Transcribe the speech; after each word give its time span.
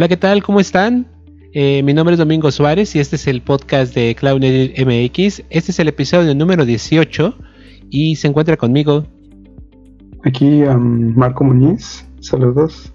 Hola, 0.00 0.08
¿qué 0.08 0.16
tal? 0.16 0.42
¿Cómo 0.42 0.60
están? 0.60 1.06
Eh, 1.52 1.82
mi 1.82 1.92
nombre 1.92 2.14
es 2.14 2.18
Domingo 2.18 2.50
Suárez 2.50 2.96
y 2.96 3.00
este 3.00 3.16
es 3.16 3.26
el 3.26 3.42
podcast 3.42 3.94
de 3.94 4.14
Cloud 4.14 4.40
MX. 4.40 5.42
Este 5.50 5.72
es 5.72 5.78
el 5.78 5.88
episodio 5.88 6.34
número 6.34 6.64
18 6.64 7.34
y 7.90 8.16
se 8.16 8.26
encuentra 8.26 8.56
conmigo. 8.56 9.04
Aquí 10.24 10.62
Marco 10.78 11.44
Muñiz, 11.44 12.08
saludos. 12.20 12.94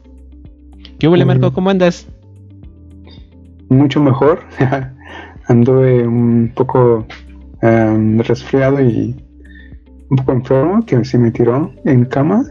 ¿Qué 0.98 1.08
huele 1.08 1.26
Marco? 1.26 1.54
¿Cómo 1.54 1.70
andas? 1.70 2.08
Mucho 3.70 4.02
mejor. 4.02 4.40
Anduve 5.48 6.08
un 6.08 6.52
poco 6.56 7.06
resfriado 7.62 8.82
y 8.82 9.16
un 10.10 10.18
poco 10.18 10.32
enfermo, 10.32 10.84
que 10.84 11.06
se 11.06 11.20
me 11.20 11.30
tiró 11.30 11.72
en 11.86 12.06
cama, 12.06 12.44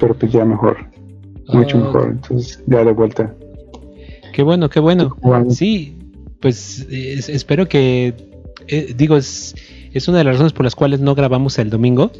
pero 0.00 0.14
pues 0.14 0.32
ya 0.32 0.44
mejor. 0.44 0.78
Mucho 1.52 1.78
ah, 1.78 1.80
mejor. 1.84 2.06
Entonces 2.10 2.60
ya 2.66 2.84
de 2.84 2.90
vuelta. 2.90 3.32
Qué 4.38 4.44
bueno, 4.44 4.70
qué 4.70 4.78
bueno. 4.78 5.16
Sí, 5.50 5.98
pues 6.40 6.86
espero 6.88 7.68
que, 7.68 8.14
eh, 8.68 8.94
digo, 8.96 9.16
es, 9.16 9.56
es 9.92 10.06
una 10.06 10.18
de 10.18 10.22
las 10.22 10.34
razones 10.34 10.52
por 10.52 10.62
las 10.62 10.76
cuales 10.76 11.00
no 11.00 11.16
grabamos 11.16 11.58
el 11.58 11.70
domingo, 11.70 12.12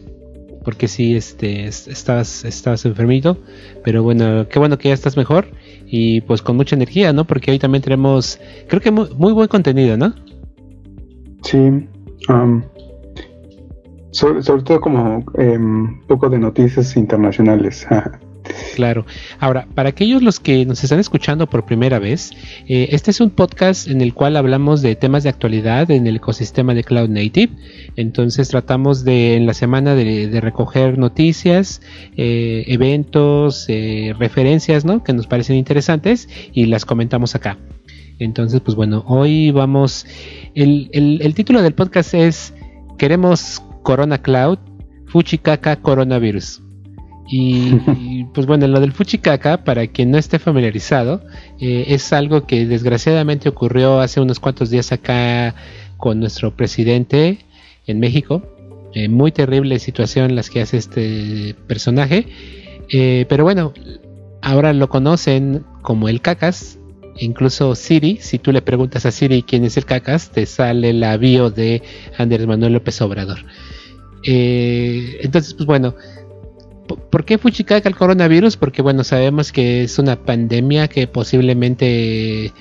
porque 0.64 0.88
sí, 0.88 1.14
este, 1.14 1.68
estabas, 1.68 2.44
estabas 2.44 2.84
enfermito, 2.86 3.38
pero 3.84 4.02
bueno, 4.02 4.48
qué 4.48 4.58
bueno 4.58 4.78
que 4.78 4.88
ya 4.88 4.94
estás 4.94 5.16
mejor 5.16 5.46
y 5.86 6.22
pues 6.22 6.42
con 6.42 6.56
mucha 6.56 6.74
energía, 6.74 7.12
¿no? 7.12 7.24
Porque 7.24 7.52
hoy 7.52 7.60
también 7.60 7.82
tenemos, 7.82 8.40
creo 8.66 8.82
que 8.82 8.90
muy, 8.90 9.32
buen 9.32 9.46
contenido, 9.46 9.96
¿no? 9.96 10.12
Sí, 11.44 11.56
um, 12.28 12.64
sobre, 14.10 14.42
todo 14.64 14.80
como 14.80 15.18
un 15.18 15.40
em, 15.40 16.00
poco 16.08 16.28
de 16.28 16.40
noticias 16.40 16.96
internacionales. 16.96 17.86
Claro. 18.74 19.06
Ahora, 19.40 19.66
para 19.74 19.88
aquellos 19.88 20.22
los 20.22 20.38
que 20.38 20.64
nos 20.64 20.84
están 20.84 21.00
escuchando 21.00 21.48
por 21.48 21.64
primera 21.64 21.98
vez, 21.98 22.30
eh, 22.68 22.88
este 22.92 23.10
es 23.10 23.20
un 23.20 23.30
podcast 23.30 23.88
en 23.88 24.00
el 24.00 24.14
cual 24.14 24.36
hablamos 24.36 24.82
de 24.82 24.94
temas 24.94 25.24
de 25.24 25.30
actualidad 25.30 25.90
en 25.90 26.06
el 26.06 26.16
ecosistema 26.16 26.74
de 26.74 26.84
Cloud 26.84 27.08
Native. 27.08 27.52
Entonces 27.96 28.48
tratamos 28.48 29.04
de 29.04 29.34
en 29.34 29.46
la 29.46 29.54
semana 29.54 29.94
de, 29.94 30.38
recoger 30.40 30.98
noticias, 30.98 31.82
eh, 32.16 32.64
eventos, 32.68 33.66
eh, 33.68 34.14
referencias, 34.18 34.84
¿no? 34.84 35.02
Que 35.02 35.12
nos 35.12 35.26
parecen 35.26 35.56
interesantes 35.56 36.28
y 36.52 36.66
las 36.66 36.84
comentamos 36.84 37.34
acá. 37.34 37.58
Entonces, 38.18 38.60
pues 38.60 38.76
bueno, 38.76 39.04
hoy 39.06 39.50
vamos. 39.50 40.06
El, 40.54 41.34
título 41.34 41.62
del 41.62 41.74
podcast 41.74 42.14
es 42.14 42.54
Queremos 42.96 43.62
Corona 43.82 44.18
Cloud, 44.22 44.58
Fuchikaka 45.06 45.76
Coronavirus. 45.76 46.62
Y, 47.28 48.24
pues 48.34 48.46
bueno, 48.46 48.66
lo 48.66 48.80
del 48.80 48.92
Fuchikaka, 48.92 49.64
para 49.64 49.86
quien 49.86 50.10
no 50.10 50.18
esté 50.18 50.38
familiarizado, 50.38 51.22
eh, 51.60 51.86
es 51.88 52.12
algo 52.12 52.46
que 52.46 52.66
desgraciadamente 52.66 53.48
ocurrió 53.48 54.00
hace 54.00 54.20
unos 54.20 54.40
cuantos 54.40 54.70
días 54.70 54.92
acá 54.92 55.54
con 55.96 56.20
nuestro 56.20 56.56
presidente 56.56 57.38
en 57.86 58.00
México. 58.00 58.42
Eh, 58.94 59.08
muy 59.08 59.32
terrible 59.32 59.78
situación 59.78 60.34
las 60.34 60.48
que 60.48 60.62
hace 60.62 60.78
este 60.78 61.54
personaje. 61.66 62.26
Eh, 62.90 63.26
pero 63.28 63.44
bueno, 63.44 63.74
ahora 64.40 64.72
lo 64.72 64.88
conocen 64.88 65.64
como 65.82 66.08
el 66.08 66.22
Cacas. 66.22 66.78
Incluso 67.20 67.74
Siri, 67.74 68.18
si 68.20 68.38
tú 68.38 68.52
le 68.52 68.62
preguntas 68.62 69.04
a 69.04 69.10
Siri 69.10 69.42
quién 69.42 69.64
es 69.64 69.76
el 69.76 69.84
Cacas, 69.84 70.30
te 70.30 70.46
sale 70.46 70.92
la 70.92 71.16
bio 71.16 71.50
de 71.50 71.82
Andrés 72.16 72.46
Manuel 72.46 72.74
López 72.74 73.00
Obrador. 73.02 73.38
entonces, 74.22 75.54
pues 75.54 75.66
bueno, 75.66 75.94
¿Por 77.10 77.24
qué 77.24 77.38
Fuchikaka 77.38 77.88
el 77.88 77.96
coronavirus? 77.96 78.56
Porque 78.56 78.82
bueno, 78.82 79.04
sabemos 79.04 79.52
que 79.52 79.82
es 79.82 79.98
una 79.98 80.16
pandemia 80.16 80.88
que 80.88 81.06
posiblemente 81.06 82.52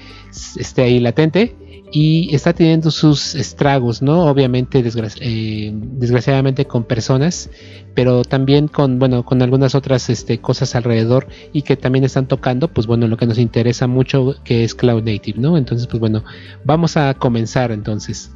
esté 0.57 0.83
ahí 0.83 0.99
latente 0.99 1.55
y 1.91 2.33
está 2.35 2.53
teniendo 2.53 2.91
sus 2.91 3.35
estragos, 3.35 4.01
¿no? 4.01 4.25
Obviamente, 4.25 4.83
eh, 5.21 5.71
desgraciadamente 5.73 6.65
con 6.65 6.83
personas, 6.83 7.49
pero 7.93 8.23
también 8.23 8.67
con, 8.67 8.99
bueno, 8.99 9.23
con 9.23 9.41
algunas 9.41 9.73
otras 9.73 10.09
este, 10.09 10.39
cosas 10.39 10.75
alrededor 10.75 11.27
y 11.53 11.61
que 11.61 11.77
también 11.77 12.03
están 12.03 12.27
tocando, 12.27 12.67
pues 12.67 12.87
bueno, 12.87 13.07
lo 13.07 13.17
que 13.17 13.25
nos 13.25 13.37
interesa 13.37 13.87
mucho 13.87 14.35
que 14.43 14.63
es 14.63 14.75
Cloud 14.75 15.03
Native, 15.03 15.39
¿no? 15.39 15.57
Entonces, 15.57 15.87
pues 15.87 15.99
bueno, 15.99 16.23
vamos 16.65 16.97
a 16.97 17.13
comenzar 17.13 17.71
entonces. 17.71 18.31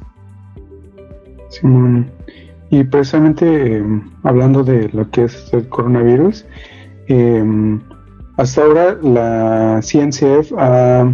Simón. 1.50 2.10
Y 2.72 2.84
precisamente 2.84 3.76
em, 3.76 4.00
hablando 4.22 4.64
de 4.64 4.88
lo 4.94 5.10
que 5.10 5.24
es 5.24 5.52
el 5.52 5.68
coronavirus, 5.68 6.46
em, 7.08 7.78
hasta 8.38 8.62
ahora 8.62 8.98
la 9.02 9.80
CNCF 9.82 10.54
ha, 10.58 11.04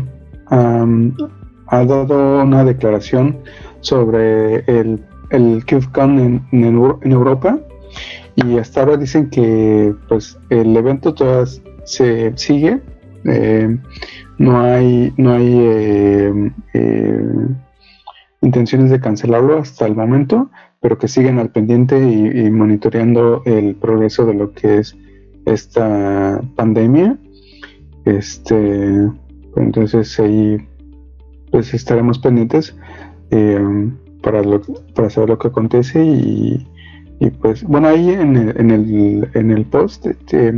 dado 1.85 2.43
una 2.45 2.65
declaración 2.65 3.39
sobre 3.81 4.59
el, 4.69 5.05
el 5.31 5.67
KubeCon 5.67 6.47
en, 6.53 6.65
Europa. 7.03 7.59
Y 8.37 8.59
hasta 8.59 8.83
ahora 8.83 8.97
dicen 8.97 9.29
que 9.29 9.93
pues 10.09 10.39
el 10.51 10.77
evento 10.77 11.13
todavía 11.13 11.53
se 11.83 12.33
sigue, 12.37 12.81
em, 13.25 13.83
no 14.39 14.61
hay, 14.61 15.13
no 15.17 15.33
hay 15.33 16.33
intenciones 18.43 18.91
de 18.91 19.01
cancelarlo 19.01 19.59
hasta 19.59 19.87
el 19.87 19.97
momento, 19.97 20.51
pero 20.89 20.97
que 20.97 21.07
siguen 21.07 21.39
al 21.39 21.51
pendiente 21.51 21.99
y, 21.99 22.51
monitoreando 22.51 23.43
el 23.45 23.75
progreso 23.75 24.25
de 24.25 24.33
lo 24.33 24.53
que 24.53 24.79
es 24.79 24.97
esta 25.45 26.41
pandemia. 26.57 27.19
Este, 28.07 29.07
entonces 29.57 30.19
ahí 30.19 30.57
pues 31.51 31.75
estaremos 31.75 32.19
pendientes 32.21 32.75
eh, 33.31 33.91
para, 34.23 34.43
para 34.95 35.11
saber 35.11 35.29
lo 35.29 35.39
que 35.39 35.49
acontece 35.49 36.03
y, 36.03 36.67
pues 37.43 37.65
bueno 37.65 37.89
ahí 37.89 38.09
en 38.09 38.37
el, 38.37 38.59
en 38.59 38.71
el, 38.71 39.29
en 39.35 39.51
el 39.51 39.67
post 39.67 40.07
este, 40.07 40.55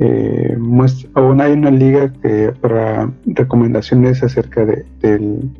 eh, 0.00 0.56
muestra, 0.58 1.08
aún 1.14 1.40
hay 1.40 1.52
una 1.52 1.70
liga 1.70 2.12
que, 2.20 2.52
para 2.60 3.12
recomendaciones 3.26 4.24
acerca 4.24 4.64
de, 4.64 4.84
del 4.98 5.52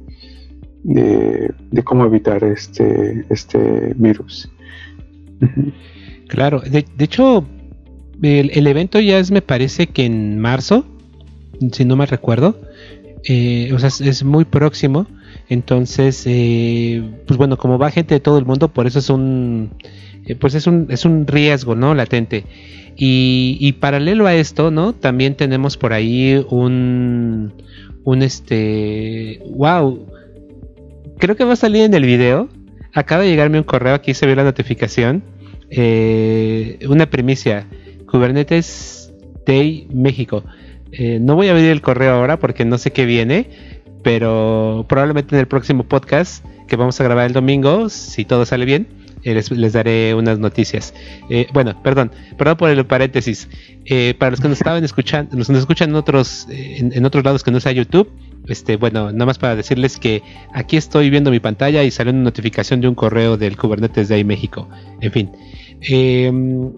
de, 0.84 1.82
cómo 1.82 2.04
evitar 2.04 2.44
este, 2.44 3.24
este 3.30 3.92
virus. 3.96 4.48
Claro, 6.28 6.60
de, 6.60 6.84
hecho, 6.98 7.44
el, 8.22 8.66
evento 8.66 9.00
ya 9.00 9.18
es, 9.18 9.30
me 9.30 9.42
parece 9.42 9.86
que 9.86 10.04
en 10.04 10.38
marzo, 10.38 10.84
si 11.72 11.84
no 11.84 11.96
me 11.96 12.06
recuerdo, 12.06 12.60
eh, 13.24 13.70
o 13.72 13.78
sea, 13.78 13.88
es, 13.88 14.24
muy 14.24 14.44
próximo. 14.44 15.06
Entonces, 15.48 16.22
eh, 16.26 17.02
pues 17.26 17.36
bueno, 17.36 17.58
como 17.58 17.78
va 17.78 17.90
gente 17.90 18.14
de 18.14 18.20
todo 18.20 18.38
el 18.38 18.46
mundo, 18.46 18.68
por 18.68 18.86
eso 18.86 18.98
es 18.98 19.10
un, 19.10 19.70
eh, 20.26 20.34
pues 20.34 20.54
es 20.54 20.66
un, 20.66 20.86
es 20.88 21.04
un 21.04 21.26
riesgo, 21.26 21.74
¿no? 21.74 21.94
Latente. 21.94 22.44
Y, 22.96 23.58
y, 23.60 23.72
paralelo 23.72 24.26
a 24.26 24.34
esto, 24.34 24.70
¿no? 24.70 24.92
También 24.92 25.34
tenemos 25.34 25.76
por 25.76 25.92
ahí 25.92 26.44
un, 26.48 27.52
un 28.04 28.22
este, 28.22 29.42
wow, 29.50 30.06
creo 31.18 31.36
que 31.36 31.44
va 31.44 31.54
a 31.54 31.56
salir 31.56 31.82
en 31.82 31.94
el 31.94 32.04
video. 32.04 32.48
Acaba 32.92 33.22
de 33.22 33.28
llegarme 33.28 33.58
un 33.58 33.64
correo, 33.64 33.94
aquí 33.94 34.14
se 34.14 34.26
ve 34.26 34.36
la 34.36 34.44
notificación. 34.44 35.22
Eh, 35.70 36.78
una 36.88 37.06
primicia, 37.06 37.66
Kubernetes 38.06 39.12
Day 39.46 39.88
México. 39.92 40.44
Eh, 40.92 41.18
no 41.20 41.34
voy 41.34 41.48
a 41.48 41.52
abrir 41.52 41.70
el 41.70 41.80
correo 41.80 42.14
ahora 42.14 42.38
porque 42.38 42.64
no 42.64 42.78
sé 42.78 42.92
qué 42.92 43.04
viene, 43.04 43.48
pero 44.02 44.86
probablemente 44.88 45.34
en 45.34 45.40
el 45.40 45.48
próximo 45.48 45.82
podcast 45.84 46.44
que 46.68 46.76
vamos 46.76 47.00
a 47.00 47.04
grabar 47.04 47.26
el 47.26 47.32
domingo, 47.32 47.88
si 47.88 48.24
todo 48.24 48.46
sale 48.46 48.64
bien, 48.64 48.86
eh, 49.24 49.34
les, 49.34 49.72
daré 49.72 50.14
unas 50.14 50.38
noticias. 50.38 50.94
bueno, 51.52 51.82
perdón, 51.82 52.12
perdón 52.38 52.56
por 52.56 52.70
el 52.70 52.86
paréntesis. 52.86 53.48
para 54.18 54.30
los 54.30 54.40
que 54.40 54.48
nos 54.48 54.58
estaban 54.58 54.84
escuchando, 54.84 55.36
nos 55.36 55.50
escuchan 55.50 55.90
en 55.90 55.96
otros, 55.96 56.46
en 56.50 57.04
otros 57.04 57.24
lados 57.24 57.42
que 57.42 57.50
no 57.50 57.58
sea 57.58 57.72
YouTube, 57.72 58.08
este, 58.48 58.76
bueno, 58.76 59.12
nada 59.12 59.26
más 59.26 59.38
para 59.38 59.56
decirles 59.56 59.98
que 59.98 60.22
aquí 60.52 60.76
estoy 60.76 61.10
viendo 61.10 61.30
mi 61.30 61.40
pantalla 61.40 61.82
y 61.82 61.90
salió 61.90 62.12
una 62.12 62.22
notificación 62.22 62.80
de 62.80 62.88
un 62.88 62.94
correo 62.94 63.36
del 63.36 63.56
Kubernetes 63.56 64.08
Day 64.08 64.24
México. 64.24 64.68
En 65.00 65.12
fin. 65.12 65.32
Em, 65.80 66.72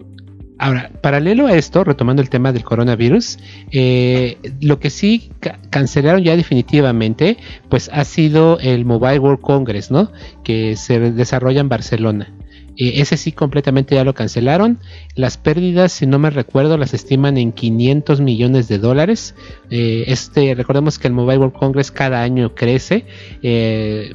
ahora, 0.57 0.91
paralelo 1.01 1.47
a 1.47 1.53
esto, 1.53 1.83
retomando 1.83 2.21
el 2.21 2.29
tema 2.29 2.51
del 2.51 2.63
coronavirus, 2.63 3.37
eh, 3.71 4.37
lo 4.61 4.79
que 4.79 4.89
sí 4.89 5.31
cancelaron 5.69 6.23
ya 6.23 6.35
definitivamente, 6.35 7.37
pues 7.69 7.89
ha 7.93 8.03
sido 8.05 8.59
el 8.59 8.85
Mobile 8.85 9.19
World 9.19 9.41
Congress, 9.41 9.91
¿no? 9.91 10.11
Que 10.43 10.75
se 10.75 10.99
desarrolla 10.99 11.61
en 11.61 11.69
Barcelona. 11.69 12.36
Eh, 12.77 13.01
ese 13.01 13.17
sí 13.17 13.31
completamente 13.31 13.95
ya 13.95 14.03
lo 14.03 14.13
cancelaron. 14.13 14.79
Las 15.15 15.37
pérdidas, 15.37 15.91
si 15.91 16.05
no 16.05 16.19
me 16.19 16.29
recuerdo, 16.29 16.77
las 16.77 16.93
estiman 16.93 17.37
en 17.37 17.51
500 17.51 18.21
millones 18.21 18.67
de 18.67 18.77
dólares. 18.77 19.35
Eh, 19.69 20.05
este, 20.07 20.53
recordemos 20.53 20.99
que 20.99 21.07
el 21.07 21.13
Mobile 21.13 21.39
World 21.39 21.55
Congress 21.55 21.91
cada 21.91 22.21
año 22.21 22.53
crece. 22.53 23.05
Eh, 23.41 24.13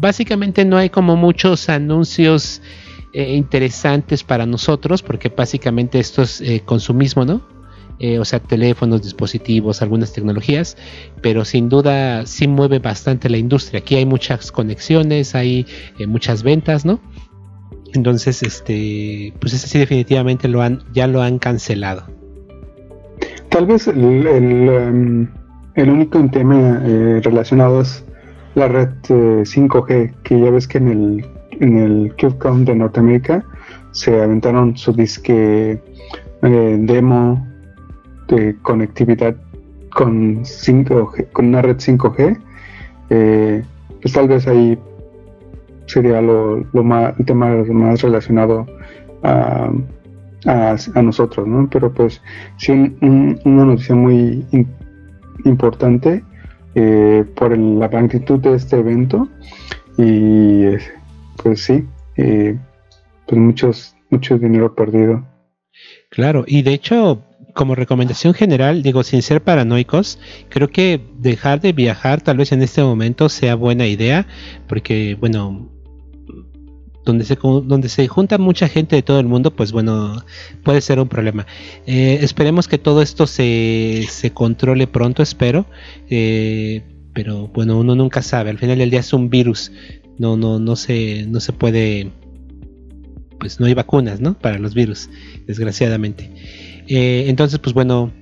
básicamente 0.00 0.64
no 0.64 0.76
hay 0.76 0.90
como 0.90 1.16
muchos 1.16 1.68
anuncios 1.68 2.60
interesantes 3.16 4.24
para 4.24 4.44
nosotros 4.44 5.00
porque 5.00 5.28
básicamente 5.28 6.00
esto 6.00 6.22
es 6.22 6.42
consumismo, 6.64 7.24
¿no? 7.24 7.42
o 8.18 8.24
sea, 8.24 8.40
teléfonos, 8.40 9.02
dispositivos, 9.02 9.82
algunas 9.82 10.12
tecnologías, 10.12 10.76
pero 11.22 11.44
sin 11.44 11.68
duda 11.68 12.26
sí 12.26 12.48
mueve 12.48 12.80
bastante 12.80 13.30
la 13.30 13.38
industria. 13.38 13.78
Aquí 13.78 13.94
hay 13.94 14.04
muchas 14.04 14.50
conexiones, 14.50 15.36
hay 15.36 15.64
muchas 16.08 16.42
ventas, 16.42 16.84
¿no? 16.84 16.98
Entonces, 17.94 18.42
este, 18.42 19.32
pues 19.40 19.52
ese 19.54 19.68
sí 19.68 19.78
definitivamente 19.78 20.48
lo 20.48 20.62
han, 20.62 20.82
ya 20.92 21.06
lo 21.06 21.22
han 21.22 21.38
cancelado. 21.38 22.04
Tal 23.48 23.66
vez 23.66 23.86
el, 23.86 24.26
el, 24.26 24.68
em, 24.68 25.28
único 25.76 26.28
tema 26.30 26.82
eh, 26.84 27.20
relacionado 27.22 27.80
es 27.80 28.04
la 28.56 28.68
red 28.68 28.88
5G, 29.08 30.12
que 30.24 30.40
ya 30.40 30.50
ves 30.50 30.66
que 30.66 30.78
en 30.78 30.88
el, 30.88 31.26
en 31.60 31.78
el 31.78 32.14
CubeCon 32.20 32.64
de 32.64 32.74
Norteamérica 32.74 33.44
se 33.92 34.20
aventaron 34.20 34.76
su 34.76 34.92
disque 34.92 35.80
demo 36.42 37.46
de 38.28 38.56
conectividad 38.62 39.36
con 39.90 40.44
5G, 40.44 41.30
con 41.32 41.46
una 41.46 41.62
red 41.62 41.76
5G, 41.76 42.38
eh, 43.10 43.62
pues 44.02 44.14
tal 44.14 44.28
vez 44.28 44.46
ahí 44.46 44.78
sería 45.86 46.20
lo, 46.20 46.64
más, 46.72 47.18
el 47.18 47.26
tema 47.26 47.54
más 47.54 48.02
relacionado 48.02 48.66
a, 49.22 49.70
a, 50.46 51.02
nosotros, 51.02 51.46
¿no? 51.46 51.68
Pero 51.70 51.92
pues 51.92 52.20
sí, 52.56 52.96
una 53.00 53.64
noticia 53.64 53.94
muy 53.94 54.44
importante 55.44 56.22
eh, 56.74 57.24
por 57.36 57.56
la 57.56 57.88
magnitud 57.88 58.40
de 58.40 58.54
este 58.54 58.76
evento 58.76 59.28
y 59.96 60.64
pues 61.42 61.64
sí, 61.64 61.86
eh, 62.16 62.58
pues 63.26 63.40
muchos, 63.40 63.96
mucho 64.10 64.38
dinero 64.38 64.74
perdido. 64.74 65.24
Claro, 66.10 66.44
y 66.46 66.62
de 66.62 66.74
hecho 66.74 67.22
como 67.54 67.76
recomendación 67.76 68.34
general, 68.34 68.82
digo, 68.82 69.04
sin 69.04 69.22
ser 69.22 69.40
paranoicos, 69.40 70.18
creo 70.48 70.68
que 70.68 71.00
dejar 71.18 71.60
de 71.60 71.72
viajar 71.72 72.20
tal 72.20 72.36
vez 72.36 72.50
en 72.50 72.62
este 72.62 72.82
momento 72.82 73.28
sea 73.28 73.54
buena 73.54 73.86
idea, 73.86 74.26
porque 74.66 75.16
bueno, 75.18 75.70
donde 77.04 77.24
se, 77.24 77.36
donde 77.36 77.88
se 77.88 78.08
junta 78.08 78.38
mucha 78.38 78.68
gente 78.68 78.96
de 78.96 79.02
todo 79.02 79.20
el 79.20 79.26
mundo, 79.26 79.50
pues 79.50 79.72
bueno, 79.72 80.24
puede 80.62 80.80
ser 80.80 80.98
un 80.98 81.08
problema. 81.08 81.46
Eh, 81.86 82.18
esperemos 82.22 82.68
que 82.68 82.78
todo 82.78 83.02
esto 83.02 83.26
se, 83.26 84.06
se 84.08 84.32
controle 84.32 84.86
pronto, 84.86 85.22
espero. 85.22 85.66
Eh, 86.08 86.82
pero 87.12 87.48
bueno, 87.48 87.78
uno 87.78 87.94
nunca 87.94 88.22
sabe. 88.22 88.50
Al 88.50 88.58
final 88.58 88.78
del 88.78 88.90
día 88.90 89.00
es 89.00 89.12
un 89.12 89.30
virus. 89.30 89.70
No, 90.18 90.36
no, 90.36 90.58
no 90.58 90.76
se, 90.76 91.26
no 91.26 91.40
se 91.40 91.52
puede. 91.52 92.10
Pues 93.38 93.60
no 93.60 93.66
hay 93.66 93.74
vacunas, 93.74 94.20
¿no? 94.20 94.38
Para 94.38 94.58
los 94.58 94.74
virus, 94.74 95.08
desgraciadamente. 95.46 96.30
Eh, 96.88 97.26
entonces, 97.28 97.58
pues 97.58 97.74
bueno, 97.74 98.12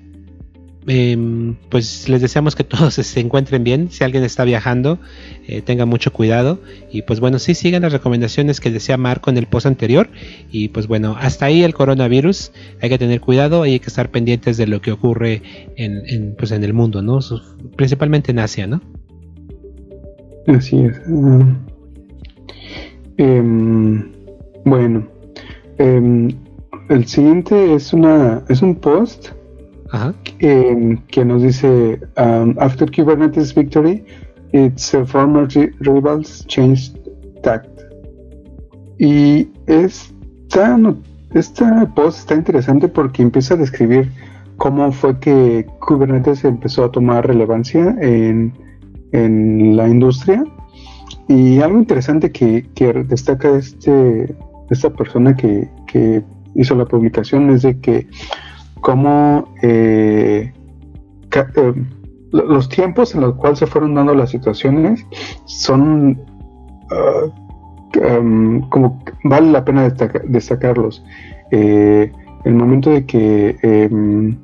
em, 0.86 1.54
pues 1.68 2.08
les 2.08 2.20
deseamos 2.20 2.56
que 2.56 2.64
todos 2.64 2.94
se 2.94 3.20
encuentren 3.20 3.64
bien. 3.64 3.90
Si 3.90 4.04
alguien 4.04 4.24
está 4.24 4.44
viajando, 4.44 4.98
eh, 5.46 5.62
tenga 5.62 5.86
mucho 5.86 6.12
cuidado. 6.12 6.60
Y 6.90 7.02
pues 7.02 7.20
bueno, 7.20 7.38
sí 7.38 7.54
sigan 7.54 7.82
las 7.82 7.92
recomendaciones 7.92 8.60
que 8.60 8.70
decía 8.70 8.96
Marco 8.96 9.30
en 9.30 9.38
el 9.38 9.46
post 9.46 9.66
anterior. 9.66 10.08
Y 10.50 10.68
pues 10.68 10.86
bueno, 10.86 11.16
hasta 11.18 11.46
ahí 11.46 11.62
el 11.62 11.74
coronavirus. 11.74 12.52
Hay 12.80 12.88
que 12.88 12.98
tener 12.98 13.20
cuidado 13.20 13.66
y 13.66 13.72
hay 13.72 13.80
que 13.80 13.88
estar 13.88 14.10
pendientes 14.10 14.56
de 14.56 14.66
lo 14.66 14.80
que 14.80 14.92
ocurre 14.92 15.42
en, 15.76 16.34
pues 16.36 16.52
en 16.52 16.64
el 16.64 16.72
mundo, 16.72 17.02
¿no? 17.02 17.20
Principalmente 17.76 18.32
en 18.32 18.38
Asia, 18.38 18.66
¿no? 18.66 18.80
Así 20.46 20.78
es. 20.78 21.00
Em, 23.16 24.10
bueno. 24.64 25.06
Em, 25.78 26.30
el 26.88 27.06
siguiente 27.06 27.74
es 27.74 27.92
una 27.92 28.44
es 28.48 28.60
un 28.60 28.74
post 28.74 29.30
que 30.38 31.24
nos 31.24 31.42
dice 31.42 32.00
um, 32.16 32.54
after 32.58 32.90
Kubernetes 32.90 33.54
victory 33.54 34.04
its 34.52 34.90
former 35.06 35.46
rivals 35.80 36.46
changed 36.46 36.96
tact. 37.42 37.68
Y 38.98 39.48
esta 39.66 40.78
esta 41.34 41.90
post 41.94 42.20
está 42.20 42.34
interesante 42.34 42.88
porque 42.88 43.22
empieza 43.22 43.54
a 43.54 43.56
describir 43.56 44.10
cómo 44.58 44.92
fue 44.92 45.18
que 45.18 45.66
Kubernetes 45.80 46.44
empezó 46.44 46.84
a 46.84 46.92
tomar 46.92 47.26
relevancia 47.26 47.96
en, 48.00 48.52
en 49.12 49.76
la 49.76 49.88
industria. 49.88 50.44
Y 51.28 51.60
algo 51.60 51.78
interesante 51.78 52.30
que, 52.30 52.66
que 52.74 52.92
destaca 52.92 53.56
este 53.56 54.34
esta 54.70 54.90
persona 54.90 55.36
que, 55.36 55.68
que 55.86 56.22
hizo 56.54 56.74
la 56.74 56.86
publicación 56.86 57.50
es 57.50 57.62
de 57.62 57.78
que 57.78 58.06
como 58.82 59.54
eh, 59.62 60.52
eh, 61.34 61.74
los 62.32 62.68
tiempos 62.68 63.14
en 63.14 63.22
los 63.22 63.36
cuales 63.36 63.60
se 63.60 63.66
fueron 63.66 63.94
dando 63.94 64.14
las 64.14 64.30
situaciones 64.30 65.06
son 65.46 66.20
um, 66.90 68.68
como 68.68 69.02
vale 69.24 69.50
la 69.52 69.64
pena 69.64 69.88
destacarlos. 70.24 71.02
Eh, 71.52 72.12
el 72.44 72.54
momento 72.54 72.90
de 72.90 73.06
que 73.06 73.56
em, 73.62 74.36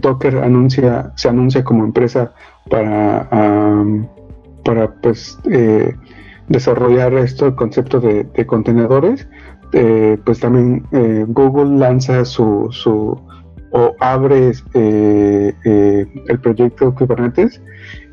Docker 0.00 0.38
anuncia, 0.38 1.12
se 1.16 1.28
anuncia 1.30 1.64
como 1.64 1.84
empresa 1.84 2.34
para, 2.68 3.26
para 4.64 4.92
pues 5.00 5.38
desarrollar 6.48 7.14
esto, 7.14 7.46
el 7.46 7.54
concepto 7.54 8.00
de 8.00 8.46
contenedores, 8.46 9.26
eh, 9.72 10.18
pues 10.24 10.40
también 10.40 10.86
eh, 10.92 11.24
Google 11.28 11.78
lanza 11.78 12.24
su, 12.24 12.68
su 12.70 13.20
o 13.70 13.94
abre 14.00 14.52
eh, 14.72 15.52
el 16.26 16.40
proyecto 16.40 16.94
Kubernetes, 16.94 17.60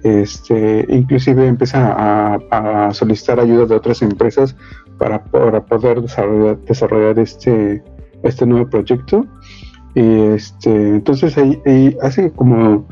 este, 0.03 0.85
inclusive 0.89 1.47
empieza 1.47 1.95
a, 1.97 2.93
solicitar 2.93 3.39
ayuda 3.39 3.65
de 3.65 3.75
otras 3.75 4.01
empresas 4.01 4.55
para, 4.97 5.23
poder 5.23 6.01
desarrollar, 6.01 7.19
este, 7.19 7.81
este 8.23 8.45
nuevo 8.45 8.69
proyecto. 8.69 9.25
Y 9.95 10.21
este, 10.33 10.69
entonces 10.95 11.37
ahí, 11.37 11.97
hace 12.01 12.31
como 12.31 12.85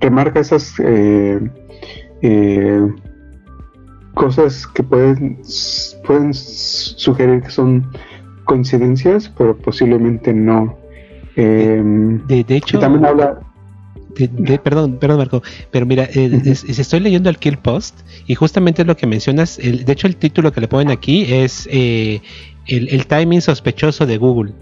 remarca 0.00 0.38
esas 0.38 0.76
cosas 4.14 4.66
que 4.66 4.82
pueden, 4.82 5.38
pueden 6.06 6.32
sugerir 6.32 7.42
que 7.42 7.50
son 7.50 7.86
coincidencias, 8.44 9.30
pero 9.36 9.56
posiblemente 9.56 10.32
no. 10.32 10.76
Em, 11.36 12.24
de, 12.26 12.44
hecho, 12.48 12.78
también 12.78 13.04
habla. 13.04 13.40
perdón, 14.62 14.98
perdón, 14.98 15.18
Marco, 15.18 15.42
pero 15.70 15.84
mira, 15.84 16.08
eh, 16.14 16.40
estoy 16.44 17.00
leyendo 17.00 17.28
el 17.28 17.38
Kill 17.38 17.58
Post 17.58 18.00
y 18.26 18.34
justamente 18.34 18.84
lo 18.84 18.96
que 18.96 19.06
mencionas. 19.06 19.56
de 19.56 19.84
hecho, 19.92 20.06
el 20.06 20.16
título 20.16 20.52
que 20.52 20.60
le 20.60 20.68
ponen 20.68 20.90
aquí 20.90 21.26
es 21.28 21.68
eh, 21.70 22.20
el, 22.66 23.06
timing 23.06 23.40
sospechoso 23.40 24.06
de 24.06 24.16
Google. 24.16 24.52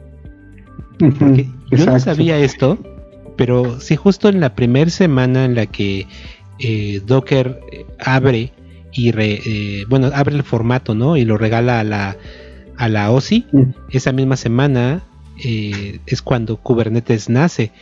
Porque 0.98 1.48
yo 1.70 1.86
no 1.86 1.98
sabía 1.98 2.38
esto, 2.38 2.78
pero 3.36 3.80
sí, 3.80 3.96
justo 3.96 4.28
en 4.28 4.40
la 4.40 4.54
primera 4.54 4.90
semana 4.90 5.44
en 5.44 5.56
la 5.56 5.66
que 5.66 6.06
eh, 6.58 7.00
Docker 7.04 7.60
abre 7.98 8.52
y 8.92 9.12
eh, 9.16 9.84
bueno, 9.88 10.10
abre 10.14 10.36
el 10.36 10.42
formato, 10.42 10.94
¿no? 10.94 11.16
Y 11.16 11.24
lo 11.24 11.38
regala 11.38 11.80
a 11.80 11.84
la, 11.84 12.16
a 12.76 12.88
la 12.88 13.10
OSI. 13.10 13.46
Esa 13.90 14.12
misma 14.12 14.36
semana 14.36 15.02
eh, 15.44 15.98
es 16.06 16.22
cuando 16.22 16.56
Kubernetes 16.56 17.28
nace. 17.28 17.72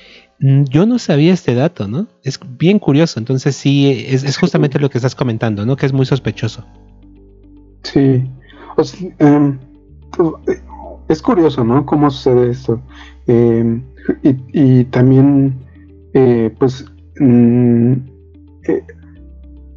Mm, 0.40 0.64
yo 0.64 0.86
no 0.86 0.98
sabía 0.98 1.32
este 1.32 1.54
dato, 1.54 1.88
¿no? 1.88 2.06
Es 2.22 2.38
bien 2.58 2.78
curioso. 2.78 3.18
Entonces 3.18 3.56
sí, 3.56 4.06
es, 4.08 4.36
justamente 4.36 4.78
lo 4.78 4.88
que 4.88 4.98
estás 4.98 5.14
comentando, 5.14 5.66
¿no? 5.66 5.76
Que 5.76 5.86
es 5.86 5.92
muy 5.92 6.06
sospechoso. 6.06 6.64
Sí. 7.82 8.24
Em, 9.18 9.58
es 11.08 11.22
curioso, 11.22 11.64
¿no? 11.64 11.84
Cómo 11.84 12.10
sucede 12.10 12.50
esto. 12.50 12.80
Em, 13.26 13.82
y, 14.52 14.84
también, 14.84 15.54
eh, 16.14 16.54
pues, 16.58 16.84
mm, 17.18 17.92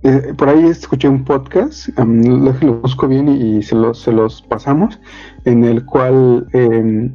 eh, 0.04 0.34
por 0.38 0.50
ahí 0.50 0.66
escuché 0.66 1.08
un 1.08 1.24
podcast, 1.24 1.88
lo, 1.98 2.54
busco 2.82 3.08
bien 3.08 3.30
y, 3.30 3.64
se, 3.64 3.76
los, 3.76 4.02
se 4.02 4.12
los 4.12 4.42
pasamos, 4.42 5.00
en 5.46 5.64
el 5.64 5.86
cual 5.86 6.46
em, 6.52 7.14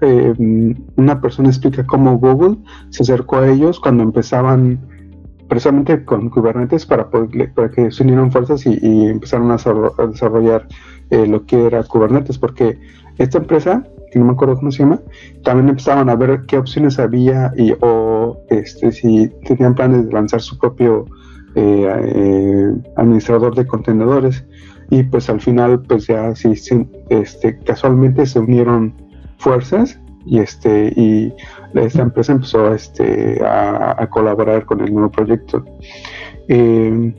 em, 0.00 0.74
una 0.96 1.20
persona 1.20 1.50
explica 1.50 1.86
cómo 1.86 2.18
Google 2.18 2.56
se 2.90 3.04
acercó 3.04 3.36
a 3.36 3.48
ellos 3.48 3.78
cuando 3.78 4.02
empezaban 4.02 4.80
precisamente 5.48 6.04
con 6.04 6.28
Kubernetes 6.28 6.84
para, 6.84 7.08
para 7.08 7.70
que 7.70 7.92
se 7.92 8.02
unieran 8.02 8.32
fuerzas 8.32 8.66
y, 8.66 9.06
empezaron 9.06 9.52
a, 9.52 9.56
desarrollar 10.08 10.66
eh, 11.10 11.28
lo 11.28 11.46
que 11.46 11.66
era 11.66 11.84
Kubernetes, 11.84 12.38
porque 12.38 12.76
esta 13.18 13.38
empresa, 13.38 13.86
que 14.10 14.18
no 14.18 14.24
me 14.24 14.32
acuerdo 14.32 14.56
cómo 14.56 14.72
se 14.72 14.80
llama, 14.80 15.00
también 15.44 15.68
empezaban 15.68 16.10
a 16.10 16.16
ver 16.16 16.44
qué 16.46 16.58
opciones 16.58 16.98
había 16.98 17.52
y 17.56 17.72
o 17.80 18.36
este, 18.50 18.90
si 18.90 19.28
tenían 19.46 19.76
planes 19.76 20.06
de 20.06 20.12
lanzar 20.12 20.40
su 20.40 20.58
propio 20.58 21.06
eh, 21.58 21.88
eh, 22.14 22.70
administrador 22.96 23.54
de 23.54 23.66
contenedores 23.66 24.44
y 24.90 25.04
pues 25.04 25.30
al 25.30 25.40
final 25.40 25.80
pues 25.80 26.06
ya 26.06 26.34
sí 26.36 26.52
este, 27.08 27.58
casualmente 27.60 28.26
se 28.26 28.40
unieron 28.40 28.92
fuerzas 29.38 29.98
y 30.26 30.38
este 30.38 30.92
y 30.94 31.32
esta 31.72 32.02
empresa 32.02 32.32
empezó 32.32 32.74
este, 32.74 33.42
a, 33.42 34.06
colaborar 34.10 34.66
con 34.66 34.82
el 34.82 34.92
nuevo 34.92 35.10
proyecto. 35.10 35.64
Eh, 36.48 37.14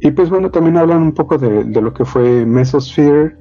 y 0.00 0.10
pues 0.10 0.28
bueno, 0.28 0.50
también 0.50 0.76
hablan 0.76 1.02
un 1.02 1.12
poco 1.12 1.38
de, 1.38 1.64
lo 1.80 1.94
que 1.94 2.04
fue 2.04 2.44
Mesosphere 2.44 3.36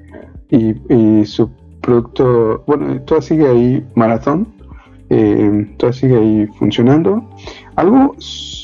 y, 0.52 1.26
su 1.26 1.50
producto, 1.82 2.64
bueno, 2.68 3.02
todo 3.02 3.24
sigue 3.24 3.48
ahí, 3.48 3.84
Marathon, 3.96 4.48
todo 5.78 5.92
sigue 5.94 6.16
ahí 6.16 6.48
funcionando. 6.60 7.28
Algo 7.78 8.16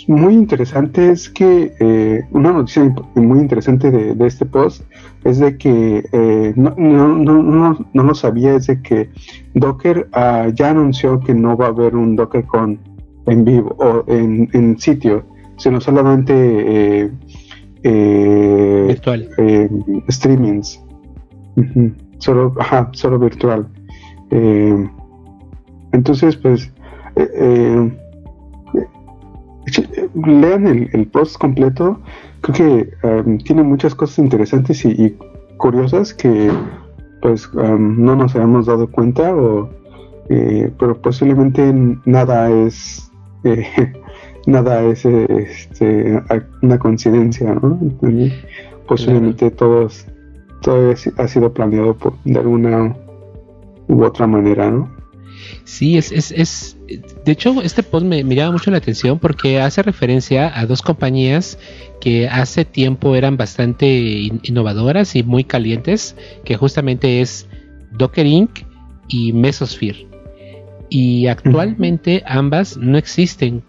muy 0.08 0.34
interesante 0.34 1.12
es 1.12 1.30
que, 1.30 1.72
eh, 1.80 2.26
una 2.32 2.52
noticia 2.52 2.92
muy 3.14 3.42
interesante 3.42 3.92
de, 3.92 4.26
este 4.26 4.44
post 4.44 4.82
es 5.24 5.38
de 5.38 5.56
que 5.56 6.04
eh, 6.12 6.54
no, 6.56 6.74
no, 6.76 7.10
no, 7.10 7.86
no, 7.94 8.04
lo 8.04 8.16
sabía, 8.16 8.56
es 8.56 8.66
de 8.66 8.82
que 8.82 9.12
Docker 9.54 10.10
ah, 10.14 10.48
ya 10.56 10.72
anunció 10.72 11.20
que 11.20 11.36
no 11.36 11.56
va 11.56 11.68
a 11.68 11.70
haber 11.70 11.96
un 11.96 12.16
Docker 12.16 12.44
con 12.46 12.80
en 13.28 13.46
vivo 13.46 13.76
o 13.78 14.04
en, 14.12 14.50
en 14.54 14.80
sitio, 14.80 15.24
sino 15.58 15.80
solamente 15.80 16.34
eh, 16.34 17.12
eh 17.84 18.86
virtual. 18.88 19.30
streamings. 20.10 20.84
Solo, 22.18 22.56
ajá, 22.60 22.90
solo 22.94 23.20
virtual. 23.20 23.68
entonces, 25.92 26.36
pues, 26.36 26.74
lean 30.16 30.68
el, 30.68 31.08
post 31.08 31.38
completo. 31.38 32.00
Creo 32.42 32.56
que 32.56 33.08
um, 33.08 33.38
tiene 33.40 33.64
muchas 33.64 33.96
cosas 33.96 34.20
interesantes 34.20 34.84
y, 34.86 35.16
curiosas 35.58 36.14
que 36.14 36.52
pues 37.22 37.48
um, 37.54 38.04
no 38.04 38.16
nos 38.16 38.36
habíamos 38.36 38.66
dado 38.66 38.90
cuenta 38.90 39.34
o 39.34 39.70
eh, 40.30 40.72
pero 40.80 41.00
posiblemente 41.02 41.72
nada 42.06 42.50
es 42.50 43.10
eh, 43.44 43.66
nada 44.46 44.84
es 44.84 45.06
este, 45.06 46.22
una 46.62 46.80
coincidencia 46.80 47.54
¿no? 47.54 47.80
posiblemente 48.88 49.52
todos 49.52 50.06
todo 50.62 50.94
ha 51.18 51.28
sido 51.28 51.54
planeado 51.54 51.96
por, 51.96 52.14
de 52.26 52.40
alguna 52.40 52.96
u 53.88 54.04
otra 54.04 54.28
manera 54.28 54.70
¿no? 54.72 54.90
Sí, 55.66 55.98
es, 55.98 56.12
es, 56.12 56.32
es, 56.32 56.78
de 56.98 57.32
hecho, 57.32 57.62
este 57.62 57.84
post 57.84 58.06
me, 58.06 58.24
me, 58.24 58.36
llama 58.36 58.54
mucho 58.54 58.72
la 58.72 58.78
atención 58.78 59.20
porque 59.20 59.60
hace 59.60 59.82
referencia 59.84 60.52
a 60.60 60.66
dos 60.66 60.82
compañías 60.82 61.58
que 62.00 62.28
hace 62.28 62.66
tiempo 62.66 63.16
eran 63.16 63.38
bastante 63.38 63.88
innovadoras 64.44 65.16
y 65.16 65.24
muy 65.24 65.44
calientes, 65.44 66.16
que 66.44 66.58
justamente 66.58 67.22
es 67.22 67.48
Docker 67.92 68.26
Inc. 68.26 68.60
y 69.08 69.34
Mesosphere. 69.34 70.08
Y 70.90 71.28
actualmente 71.28 72.22
ambas 72.26 72.78
no 72.78 72.98
existen 72.98 73.64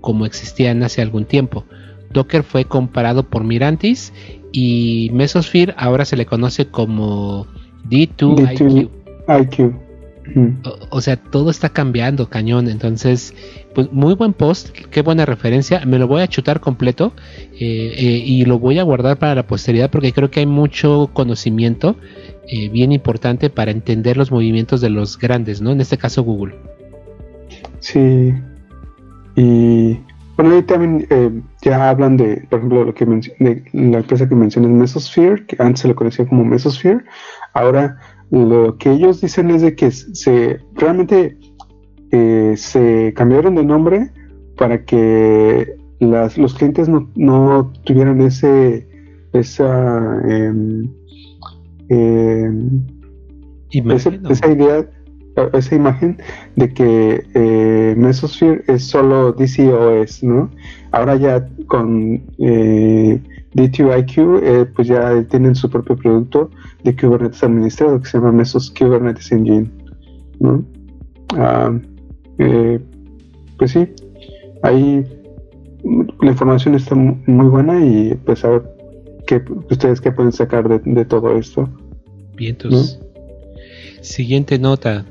como 0.00 0.26
existían 0.26 0.82
hace 0.82 1.02
algún 1.02 1.24
tiempo. 1.24 1.64
Docker 2.12 2.42
fue 2.42 2.64
comparado 2.64 3.22
por 3.24 3.44
Mirantis 3.44 4.12
y 4.52 5.10
Mesosphere 5.12 5.74
ahora 5.76 6.04
se 6.04 6.16
le 6.16 6.26
conoce 6.26 6.66
como 6.66 7.46
D2IQ. 7.88 8.90
D2IQ. 9.26 9.87
O, 10.90 11.00
sea, 11.00 11.16
todo 11.16 11.50
está 11.50 11.68
cambiando, 11.68 12.28
cañón. 12.28 12.68
Entonces, 12.68 13.34
pues 13.74 13.92
muy 13.92 14.14
buen 14.14 14.32
post, 14.32 14.70
qué 14.90 15.02
buena 15.02 15.24
referencia. 15.26 15.84
Me 15.86 15.98
lo 15.98 16.06
voy 16.06 16.22
a 16.22 16.28
chutar 16.28 16.60
completo 16.60 17.12
eh, 17.52 17.94
eh, 17.96 18.22
y 18.24 18.44
lo 18.44 18.58
voy 18.58 18.78
a 18.78 18.82
guardar 18.82 19.18
para 19.18 19.34
la 19.34 19.46
posteridad 19.46 19.90
porque 19.90 20.12
creo 20.12 20.30
que 20.30 20.40
hay 20.40 20.46
mucho 20.46 21.10
conocimiento 21.12 21.96
eh, 22.48 22.68
bien 22.68 22.92
importante 22.92 23.50
para 23.50 23.70
entender 23.70 24.16
los 24.16 24.30
movimientos 24.30 24.80
de 24.80 24.90
los 24.90 25.18
grandes, 25.18 25.60
¿no? 25.60 25.70
En 25.70 25.80
este 25.80 25.98
caso, 25.98 26.22
Google. 26.22 26.54
Sí. 27.80 28.34
Y 29.36 30.00
bueno, 30.36 30.54
ahí 30.54 30.62
también 30.62 31.06
ya 31.62 31.90
hablan 31.90 32.16
de, 32.16 32.46
por 32.48 32.58
ejemplo, 32.58 32.84
lo 32.84 32.94
que 32.94 33.04
de 33.06 33.64
la 33.72 33.98
empresa 33.98 34.28
que 34.28 34.34
mencioné, 34.34 34.68
Mesosphere, 34.68 35.46
que 35.46 35.56
antes 35.60 35.80
se 35.80 35.88
le 35.88 35.94
conocía 35.94 36.26
como 36.26 36.44
Mesosphere. 36.44 37.04
Ahora 37.54 37.98
lo 38.30 38.76
que 38.76 38.92
ellos 38.92 39.20
dicen 39.20 39.50
es 39.50 39.62
de 39.62 39.74
que 39.74 39.90
se 39.90 40.58
realmente 40.74 41.38
eh, 42.10 42.54
se 42.56 43.12
cambiaron 43.16 43.54
de 43.54 43.64
nombre 43.64 44.10
para 44.56 44.84
que 44.84 45.76
los 46.00 46.54
clientes 46.54 46.88
no, 46.88 47.72
tuvieran 47.84 48.20
ese 48.20 48.86
esa 49.32 50.20
em, 50.28 50.88
em, 51.88 52.86
esa 53.70 54.50
idea 54.50 54.88
esa 55.52 55.74
imagen 55.74 56.18
de 56.56 56.72
que 56.72 57.24
eh, 57.34 57.94
Mesosphere 57.96 58.62
es 58.66 58.84
solo 58.84 59.32
DCOS, 59.32 60.24
¿no? 60.24 60.50
Ahora 60.90 61.16
ya 61.16 61.46
con 61.66 62.22
eh, 62.38 63.20
D2IQ, 63.58 64.40
eh, 64.42 64.66
pues 64.74 64.88
ya 64.88 65.22
tienen 65.24 65.54
su 65.54 65.68
propio 65.68 65.96
producto 65.96 66.50
de 66.84 66.94
Kubernetes 66.94 67.42
administrado 67.42 68.00
que 68.00 68.08
se 68.08 68.18
llama 68.18 68.32
Mesos 68.32 68.70
Kubernetes 68.70 69.32
Engine, 69.32 69.70
¿no? 70.38 70.64
Ah, 71.36 71.76
eh, 72.38 72.78
pues 73.58 73.72
sí, 73.72 73.88
ahí 74.62 75.04
la 76.20 76.30
información 76.30 76.74
está 76.74 76.94
muy 76.94 77.48
buena 77.48 77.84
y 77.84 78.14
pues 78.24 78.44
a 78.44 78.50
ver 78.50 78.62
qué, 79.26 79.42
ustedes 79.70 80.00
qué 80.00 80.12
pueden 80.12 80.32
sacar 80.32 80.68
de, 80.68 81.04
todo 81.04 81.36
esto. 81.36 81.68
Bien, 82.36 82.52
entonces. 82.52 83.00
Siguiente 84.00 84.58
nota. 84.58 85.04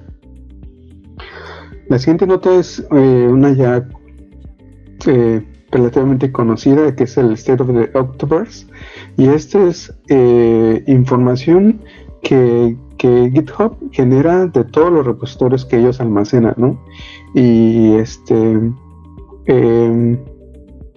La 1.89 1.99
siguiente 1.99 2.25
nota 2.27 2.55
es 2.59 2.85
eh, 2.91 3.27
una 3.29 3.53
ya 3.53 3.87
eh, 5.07 5.41
relativamente 5.71 6.31
conocida 6.31 6.95
que 6.95 7.03
es 7.03 7.17
el 7.17 7.33
State 7.33 7.62
of 7.63 7.69
the 7.69 7.97
October's 7.97 8.67
y 9.17 9.27
esta 9.27 9.67
es 9.67 9.93
eh, 10.09 10.83
información 10.88 11.81
que, 12.24 12.75
GitHub 13.00 13.77
genera 13.91 14.47
de 14.47 14.63
todos 14.63 14.91
los 14.91 15.05
repositorios 15.05 15.65
que 15.65 15.77
ellos 15.77 16.01
almacenan, 16.01 16.55
¿no? 16.57 16.83
Y 17.36 17.93
este, 17.93 18.59
em, 19.45 20.17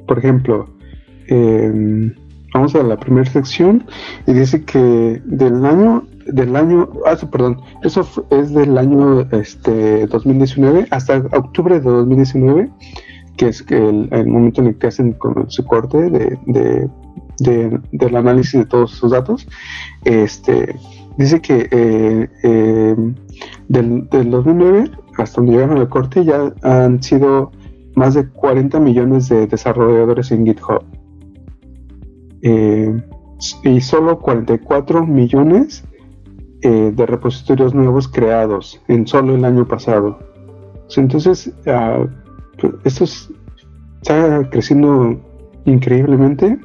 por 0.09 0.19
ejemplo, 0.19 0.67
em, 1.27 2.15
vamos 2.55 2.75
a 2.75 2.83
la 2.83 2.99
primera 2.99 3.31
sección 3.31 3.85
y 4.27 4.33
dice 4.33 4.65
que 4.65 5.21
del 5.27 5.65
año 5.65 6.05
del 6.27 6.55
año, 6.57 6.89
ah, 7.07 7.17
perdón, 7.31 7.61
eso 7.83 8.07
es 8.31 8.53
del 8.55 8.79
año 8.79 9.23
este 9.33 10.07
2019 10.07 10.87
hasta 10.91 11.19
octubre 11.33 11.81
de 11.81 11.91
2019 11.91 12.71
que 13.41 13.49
es 13.49 13.65
el, 13.71 14.27
momento 14.27 14.61
en 14.61 14.67
el 14.67 14.77
que 14.77 14.89
hacen 14.89 15.17
su 15.49 15.65
corte 15.65 16.11
de, 16.11 16.91
del 17.39 18.17
análisis 18.17 18.61
de 18.61 18.67
todos 18.67 18.91
sus 18.91 19.13
datos, 19.13 19.49
este, 20.05 20.77
dice 21.17 21.41
que 21.41 21.67
eh, 21.71 22.29
eh, 22.43 22.97
del, 23.69 24.09
2009 24.11 24.91
hasta 25.17 25.41
donde 25.41 25.53
llegaron 25.53 25.79
al 25.79 25.89
corte 25.89 26.23
ya 26.23 26.53
han 26.61 27.03
sido 27.03 27.51
más 27.97 28.13
de 28.13 28.29
40 28.29 28.79
millones 28.79 29.31
de 29.31 29.47
desarrolladores 29.47 30.31
en 30.33 30.45
GitHub. 30.45 30.85
Eh, 32.43 32.95
y 33.65 33.81
solo 33.81 34.19
44 34.19 35.07
millones 35.07 35.83
de 36.63 37.07
repositorios 37.07 37.75
nuevos 37.75 38.07
creados 38.07 38.83
en 38.89 39.07
solo 39.07 39.35
el 39.35 39.47
año 39.47 39.67
pasado. 39.67 40.19
Entonces, 40.95 41.51
uh, 41.67 42.07
esto 42.85 43.05
está 43.05 44.49
creciendo 44.51 45.21
increíblemente. 45.65 46.59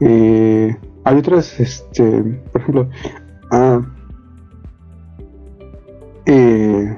Eh, 0.00 0.76
hay 1.04 1.16
otras, 1.16 1.58
este, 1.60 2.22
por 2.52 2.60
ejemplo, 2.60 2.88
ah, 3.50 3.80
eh, 6.26 6.96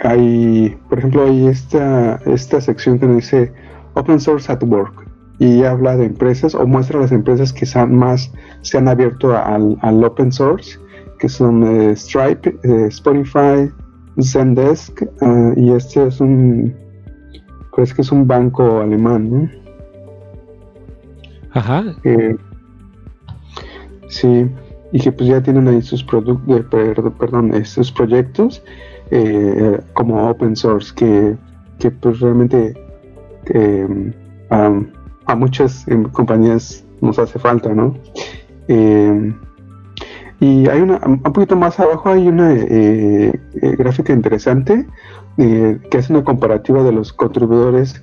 hay, 0.00 0.76
por 0.88 0.98
ejemplo, 0.98 1.24
hay 1.24 1.46
esta, 1.48 2.16
esta 2.26 2.60
sección 2.60 2.98
que 2.98 3.06
nos 3.06 3.16
dice 3.16 3.52
Open 3.94 4.20
Source 4.20 4.50
at 4.50 4.62
Work 4.62 5.06
y 5.38 5.62
habla 5.62 5.96
de 5.96 6.06
empresas 6.06 6.54
o 6.54 6.66
muestra 6.66 7.00
las 7.00 7.12
empresas 7.12 7.52
que 7.52 7.66
más 7.86 8.32
se 8.62 8.78
han 8.78 8.88
abierto 8.88 9.36
al, 9.36 10.04
open 10.04 10.32
source, 10.32 10.78
que 11.20 11.28
son 11.28 11.62
eh, 11.62 11.94
Stripe, 11.94 12.58
Spotify, 12.88 13.70
Zendesk 14.20 15.02
ah, 15.20 15.52
y 15.56 15.70
este 15.72 16.08
es 16.08 16.20
un 16.20 16.74
es 17.82 17.94
que 17.94 18.02
es 18.02 18.12
un 18.12 18.26
banco 18.26 18.80
alemán, 18.80 19.30
¿no? 19.30 19.50
Ajá. 21.52 21.84
sí, 24.08 24.48
y 24.92 25.00
que 25.00 25.12
pues 25.12 25.28
ya 25.28 25.42
tienen 25.42 25.68
ahí 25.68 25.82
sus 25.82 26.04
productos, 26.04 26.64
perdón, 27.18 27.64
sus 27.64 27.90
proyectos 27.90 28.62
eh, 29.10 29.80
como 29.94 30.28
open 30.28 30.54
source, 30.54 30.94
que, 30.94 31.36
que 31.78 31.90
pues 31.90 32.20
realmente 32.20 32.74
em, 33.46 34.12
a 34.50 35.34
muchas 35.34 35.86
em, 35.88 36.04
compañías 36.04 36.84
nos 37.00 37.18
hace 37.18 37.38
falta, 37.38 37.74
¿no? 37.74 37.94
Y 40.40 40.68
hay 40.68 40.80
una, 40.80 41.00
un 41.04 41.20
poquito 41.20 41.56
más 41.56 41.80
abajo 41.80 42.10
hay 42.10 42.28
una 42.28 42.54
eh, 42.54 43.32
eh, 43.62 43.76
gráfica 43.76 44.12
interesante 44.12 44.86
que 45.36 45.98
es 45.98 46.10
una 46.10 46.24
comparativa 46.24 46.82
de 46.82 46.90
los 46.90 47.12
contribuidores 47.12 48.02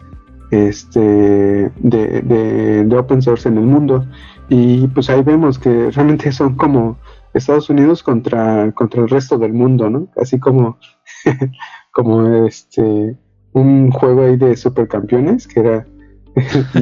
este, 0.52 1.70
de, 1.80 2.96
open 2.98 3.22
source 3.22 3.50
en 3.50 3.58
el 3.58 3.66
mundo. 3.66 4.06
Y 4.48 4.88
pues 4.88 5.10
ahí 5.10 5.22
vemos 5.22 5.60
que 5.60 5.92
realmente 5.92 6.32
son 6.32 6.56
como 6.56 6.98
Estados 7.34 7.70
Unidos 7.70 8.04
contra, 8.04 8.72
contra 8.72 9.02
el 9.02 9.10
resto 9.10 9.38
del 9.38 9.52
mundo, 9.52 9.90
¿no? 9.90 10.08
Así 10.16 10.40
como, 10.40 10.78
como 11.92 12.46
este 12.46 13.18
un 13.56 13.90
juego 13.90 14.26
ahí 14.26 14.36
de 14.36 14.56
supercampeones 14.58 15.48
que 15.48 15.62
era 15.62 15.88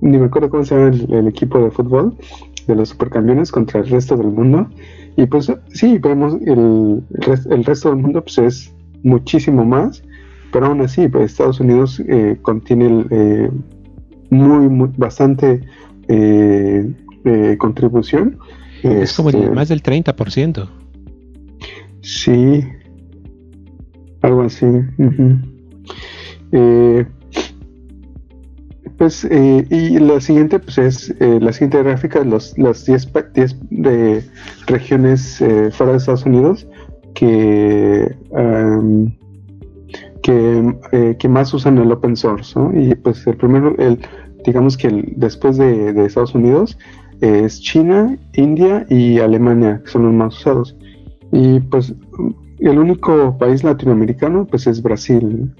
ni 0.00 0.18
me 0.18 0.24
acuerdo 0.26 0.48
cómo 0.48 0.64
se 0.64 0.74
llama 0.74 0.96
el, 1.18 1.28
equipo 1.28 1.58
de 1.58 1.70
fútbol 1.70 2.16
de 2.66 2.74
los 2.74 2.90
supercampeones 2.90 3.50
contra 3.52 3.80
el 3.80 3.88
resto 3.88 4.16
del 4.16 4.28
mundo. 4.28 4.68
Y 5.16 5.26
pues 5.26 5.52
sí 5.68 5.98
vemos 5.98 6.34
el, 6.46 7.02
el 7.50 7.64
resto 7.64 7.90
del 7.90 7.98
mundo 7.98 8.22
pues 8.22 8.38
es 8.38 8.74
muchísimo 9.02 9.64
más 9.64 10.02
pero 10.54 10.66
aún 10.66 10.80
así 10.82 11.08
pues 11.08 11.32
Estados 11.32 11.58
Unidos 11.58 12.00
eh, 12.08 12.38
contiene 12.40 13.04
eh, 13.10 13.50
muy, 14.30 14.88
bastante 14.96 15.60
eh, 16.06 16.94
contribución. 17.58 18.38
Es 18.84 19.14
como 19.14 19.30
el, 19.30 19.36
este, 19.36 19.50
más 19.50 19.68
del 19.68 19.82
30% 19.82 20.68
sí. 22.02 22.64
Algo 24.22 24.42
así 24.42 24.66
pues, 29.04 29.22
eh, 29.30 29.66
y 29.68 29.98
la 29.98 30.18
siguiente, 30.18 30.58
pues 30.58 30.78
es 30.78 31.14
eh, 31.20 31.38
la 31.38 31.52
siguiente 31.52 31.82
gráfica, 31.82 32.24
los, 32.24 32.56
las 32.56 32.86
10 32.86 33.12
de 33.68 34.24
regiones 34.66 35.42
eh, 35.42 35.70
fuera 35.70 35.92
de 35.92 35.98
Estados 35.98 36.24
Unidos 36.24 36.66
que, 37.14 38.16
que, 40.22 41.28
más 41.28 41.52
usan 41.52 41.76
el 41.76 41.92
open 41.92 42.16
source, 42.16 42.58
Y 42.72 42.94
pues 42.94 43.26
el 43.26 43.36
primero, 43.36 43.76
el, 43.76 43.98
digamos 44.46 44.78
que 44.78 45.12
después 45.16 45.58
de, 45.58 45.90
Estados 46.06 46.34
Unidos 46.34 46.78
es 47.20 47.60
China, 47.60 48.16
India 48.32 48.86
y 48.88 49.18
Alemania, 49.18 49.82
que 49.84 49.90
son 49.90 50.04
los 50.04 50.14
más 50.14 50.38
usados. 50.38 50.74
Y 51.30 51.60
pues 51.60 51.94
el 52.58 52.78
único 52.78 53.36
país 53.36 53.62
latinoamericano, 53.62 54.46
pues 54.46 54.66
es 54.66 54.80
Brasil. 54.80 55.54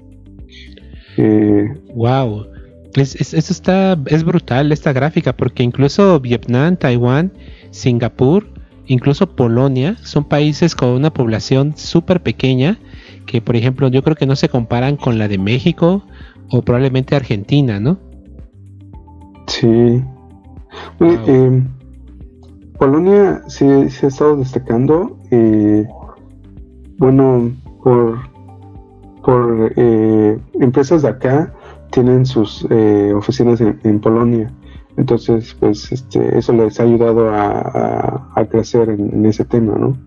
wow. 1.93 2.54
Es, 2.95 3.33
está, 3.33 3.97
es 4.05 4.23
brutal 4.23 4.71
esta 4.71 4.93
gráfica 4.93 5.33
porque 5.33 5.63
incluso 5.63 6.19
Vietnam, 6.19 6.77
Taiwán, 6.77 7.33
Singapur, 7.71 8.47
incluso 8.85 9.35
Polonia 9.35 9.97
son 10.03 10.23
países 10.23 10.75
con 10.75 10.89
una 10.89 11.11
población 11.11 11.73
súper 11.75 12.21
pequeña 12.23 12.79
que 13.25 13.41
por 13.41 13.55
ejemplo 13.55 13.89
yo 13.89 14.03
creo 14.03 14.15
que 14.15 14.25
no 14.25 14.35
se 14.35 14.49
comparan 14.49 14.95
con 14.95 15.17
la 15.17 15.27
de 15.27 15.37
México 15.37 16.03
o 16.51 16.61
probablemente 16.61 17.15
Argentina, 17.15 17.79
¿no? 17.79 17.97
Sí. 19.47 20.01
Eh, 20.99 21.63
Polonia 22.77 23.41
sí, 23.47 23.89
se 23.89 24.05
ha 24.05 24.09
estado 24.09 24.37
destacando, 24.37 25.17
eh, 25.31 25.87
bueno, 26.97 27.51
por, 27.83 28.19
por 29.23 29.73
eh, 29.75 30.37
empresas 30.59 31.01
de 31.01 31.09
acá 31.09 31.54
tienen 31.95 32.25
sus 32.25 32.67
eh, 32.69 33.13
oficinas 33.15 33.61
en, 33.61 34.01
Polonia. 34.01 34.51
Entonces, 34.97 35.55
pues 35.57 35.93
este, 35.93 36.37
eso 36.37 36.51
les 36.51 36.77
ha 36.77 36.83
ayudado 36.83 37.29
a, 37.33 38.45
crecer 38.51 38.89
en, 38.89 39.25
ese 39.25 39.45
tema, 39.45 39.75
¿no? 39.77 39.97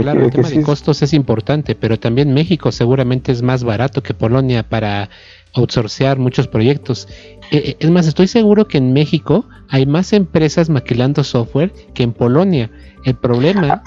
claro, 0.00 0.24
el 0.24 0.32
tema 0.32 0.48
de 0.48 0.62
costos 0.62 1.02
es 1.02 1.14
importante, 1.14 1.76
pero 1.76 2.00
también 2.00 2.34
México 2.34 2.72
seguramente 2.72 3.30
es 3.30 3.42
más 3.42 3.62
barato 3.62 4.02
que 4.02 4.12
Polonia 4.12 4.68
para 4.68 5.08
outsourcear 5.54 6.18
muchos 6.18 6.48
proyectos. 6.48 7.06
Eh, 7.52 7.62
eh, 7.64 7.76
es 7.78 7.90
más, 7.90 8.08
estoy 8.08 8.26
seguro 8.26 8.66
que 8.66 8.78
en 8.78 8.92
México 8.92 9.44
hay 9.68 9.86
más 9.86 10.12
empresas 10.12 10.68
maquilando 10.68 11.22
software 11.22 11.72
que 11.94 12.02
en 12.02 12.12
Polonia. 12.12 12.72
El 13.04 13.14
problema 13.14 13.82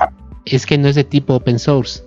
es 0.46 0.66
que 0.66 0.78
no 0.78 0.88
es 0.88 0.96
de 0.96 1.04
tipo 1.04 1.36
open 1.36 1.60
source. 1.60 2.04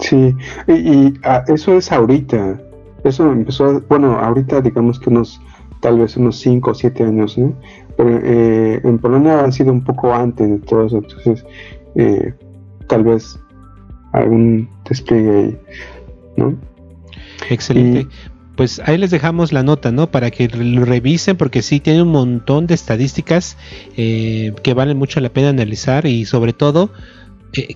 Sí, 0.00 0.34
y, 0.66 1.14
ah, 1.22 1.44
eso 1.46 1.78
es 1.78 1.92
ahorita. 1.92 2.60
Eso 3.06 3.30
empezó, 3.30 3.80
bueno, 3.88 4.18
ahorita 4.18 4.60
digamos 4.60 4.98
que 4.98 5.10
unos, 5.10 5.40
tal 5.80 6.00
vez 6.00 6.16
unos 6.16 6.38
5 6.40 6.70
o 6.72 6.74
7 6.74 7.04
años, 7.04 7.38
¿no? 7.38 7.54
Pero 7.96 8.20
eh, 8.22 8.80
en 8.82 8.98
Polonia 8.98 9.44
ha 9.44 9.52
sido 9.52 9.72
un 9.72 9.84
poco 9.84 10.12
antes 10.12 10.48
de 10.48 10.58
todo 10.58 10.86
eso, 10.86 10.98
entonces 10.98 11.46
eh, 11.94 12.34
tal 12.88 13.04
vez 13.04 13.38
algún 14.12 14.68
despliegue 14.88 15.30
ahí, 15.30 15.58
¿no? 16.36 16.56
Excelente. 17.48 18.08
pues 18.56 18.82
ahí 18.84 18.98
les 18.98 19.12
dejamos 19.12 19.52
la 19.52 19.62
nota, 19.62 19.92
¿no? 19.92 20.10
Para 20.10 20.32
que 20.32 20.48
lo 20.48 20.84
revisen, 20.84 21.36
porque 21.36 21.62
sí 21.62 21.78
tiene 21.78 22.02
un 22.02 22.10
montón 22.10 22.66
de 22.66 22.74
estadísticas 22.74 23.56
eh, 23.96 24.52
que 24.64 24.74
valen 24.74 24.98
mucho 24.98 25.20
la 25.20 25.28
pena 25.28 25.50
analizar 25.50 26.06
y 26.06 26.24
sobre 26.24 26.54
todo, 26.54 26.90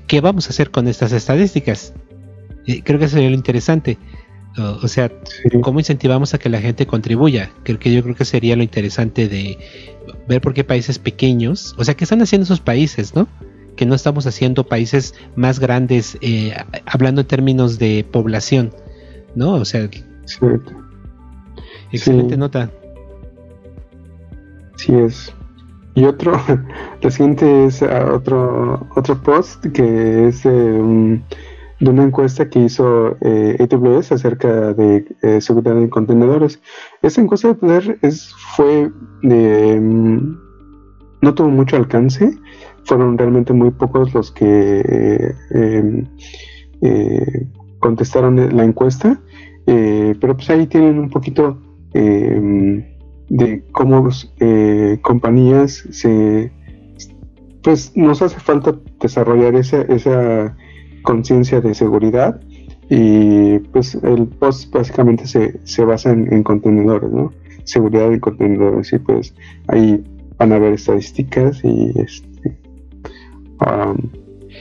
¿qué 0.09 0.21
vamos 0.21 0.49
a 0.49 0.51
hacer 0.51 0.73
con 0.73 0.89
estas 0.89 1.13
estadísticas? 1.13 1.95
creo 2.85 2.99
que 2.99 3.07
eso 3.07 3.15
sería 3.15 3.31
lo 3.31 3.37
interesante. 3.37 3.99
O, 4.59 4.89
sea, 4.89 5.11
¿cómo 5.63 5.79
incentivamos 5.79 6.35
a 6.35 6.39
que 6.39 6.49
la 6.49 6.61
gente 6.61 6.87
contribuya? 6.87 7.51
Creo 7.63 7.79
que 7.79 7.93
yo 7.93 8.03
creo 8.03 8.17
que 8.17 8.25
sería 8.25 8.57
lo 8.57 8.65
interesante 8.65 9.29
de 9.29 9.59
ver 10.29 10.41
por 10.41 10.55
qué 10.55 10.65
países 10.65 10.99
pequeños, 10.99 11.75
o 11.79 11.85
sea, 11.85 11.95
¿qué 11.95 12.05
están 12.05 12.21
haciendo 12.21 12.45
esos 12.45 12.61
países, 12.61 13.15
no? 13.15 13.29
Que 13.77 13.87
no 13.87 13.95
estamos 13.95 14.27
haciendo 14.27 14.67
países 14.67 15.15
más 15.37 15.61
grandes, 15.61 16.19
eh, 16.21 16.53
hablando 16.85 17.21
en 17.21 17.27
términos 17.29 17.79
de 17.79 18.05
población, 18.11 18.75
¿no? 19.37 19.53
O 19.53 19.65
sea, 19.65 19.89
excelente 21.93 22.37
nota. 22.37 22.71
Sí 24.77 24.95
es. 24.95 25.33
Y 25.95 26.05
otro, 26.05 26.41
la 27.03 27.11
siguiente 27.11 27.67
es 27.67 27.83
ah, 27.83 28.13
otro, 28.13 28.89
otro 28.97 29.23
post 29.23 29.65
que 29.67 30.29
es 30.29 30.45
un 30.45 31.25
de 31.81 31.91
una 31.91 32.05
encuesta 32.05 32.49
que 32.49 32.61
hizo 32.61 33.17
eh, 33.23 33.57
AWS 33.59 34.13
acerca 34.13 34.75
de 34.75 35.07
eh, 35.23 35.41
seguridad 35.41 35.79
en 35.79 35.89
contenedores. 35.89 36.61
Esa 37.03 37.23
encuesta 37.23 37.49
de 37.49 37.55
poder 37.55 37.99
es, 38.03 38.35
fue 38.55 38.91
mm, 39.23 40.39
no 41.23 41.35
tuvo 41.35 41.49
mucho 41.49 41.77
alcance, 41.77 42.39
fueron 42.85 43.17
realmente 43.17 43.53
muy 43.53 43.71
pocos 43.71 44.13
los 44.15 44.31
que 44.31 45.35
em, 45.51 46.07
eh, 46.83 47.47
contestaron 47.79 48.57
la 48.57 48.65
encuesta, 48.65 49.21
pero 49.67 50.35
pues 50.35 50.51
ahí 50.51 50.67
tienen 50.67 50.99
un 50.99 51.11
poquito 51.11 51.59
em, 51.95 52.85
de 53.29 53.65
cómo 53.73 54.09
compañías 55.03 55.85
se 55.91 56.53
pues 57.63 57.93
nos 57.95 58.23
hace 58.23 58.41
falta 58.41 58.75
desarrollar 59.01 59.55
esa, 59.55 59.83
esa 59.83 60.57
conciencia 61.03 61.61
de 61.61 61.75
seguridad 61.75 62.41
y 62.89 63.59
pues 63.71 63.95
el 63.95 64.27
post 64.27 64.73
básicamente 64.73 65.27
se, 65.27 65.61
se 65.65 65.85
basa 65.85 66.11
en, 66.11 66.43
contenedores, 66.43 67.11
¿no? 67.11 67.33
Seguridad 67.65 68.13
en 68.13 68.21
contenedores 68.21 68.93
y 68.93 68.99
pues 68.99 69.35
ahí 69.69 70.03
van 70.39 70.53
a 70.53 70.59
ver 70.59 70.73
estadísticas 70.73 71.61
y 71.65 71.93
este 71.97 72.59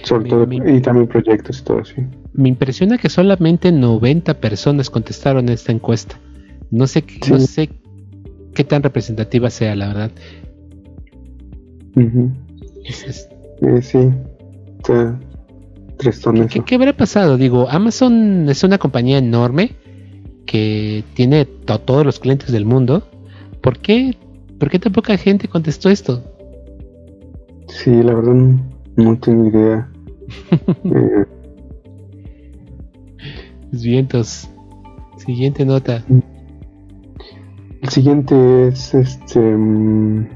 sobre 0.04 0.30
todo 0.30 0.48
y 0.52 0.82
también 0.82 1.08
proyectos 1.08 1.60
y 1.60 1.64
todo 1.64 1.80
así. 1.80 1.96
Me 2.34 2.50
impresiona 2.50 2.98
que 2.98 3.10
solamente 3.10 3.72
90 3.72 4.36
personas 4.36 4.90
contestaron 4.90 5.50
esta 5.50 5.72
encuesta. 5.72 6.20
No 6.70 6.86
sé, 6.86 7.04
no 7.30 7.40
sé 7.40 7.70
qué 8.54 8.64
tan 8.64 8.84
representativa 8.84 9.50
sea, 9.50 9.76
la 9.76 9.88
verdad. 9.88 10.12
Eh, 13.62 13.82
sí, 13.82 14.12
¿Qué, 16.00 16.76
habrá 16.76 16.94
pasado? 16.94 17.36
Digo, 17.36 17.68
Amazon 17.70 18.48
es 18.48 18.64
una 18.64 18.78
compañía 18.78 19.18
enorme 19.18 19.76
que 20.46 21.04
tiene 21.14 21.44
todos 21.44 22.06
los 22.06 22.20
clientes 22.20 22.54
del 22.54 22.66
mundo. 22.66 23.04
¿Por 23.62 23.80
qué, 23.80 24.16
¿Por 24.58 24.70
qué 24.70 24.80
tan 24.80 24.94
poca 24.94 25.18
gente 25.18 25.50
contestó 25.50 25.90
esto? 25.90 26.24
Sí, 27.68 27.92
la 27.92 28.14
verdad 28.14 28.34
no, 28.96 29.20
tengo 29.20 29.50
idea. 29.50 29.90
eh. 30.86 31.26
Vientos. 33.74 34.50
Siguiente 35.18 35.66
nota. 35.66 36.02
El 37.82 37.90
siguiente 37.90 38.70
es 38.70 38.94
este. 38.94 39.40
Mm, 39.40 40.30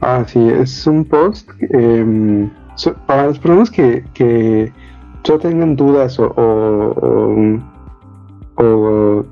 ah, 0.00 0.24
sí, 0.28 0.38
es 0.38 0.86
un 0.86 1.04
post. 1.04 1.50
Eh, 1.60 2.48
para 3.06 3.26
los 3.26 3.38
problemas 3.38 3.70
que, 3.70 4.04
que 4.14 4.72
no 5.28 5.38
tengan 5.38 5.76
dudas 5.76 6.18
o, 6.18 6.32
o, 8.56 9.24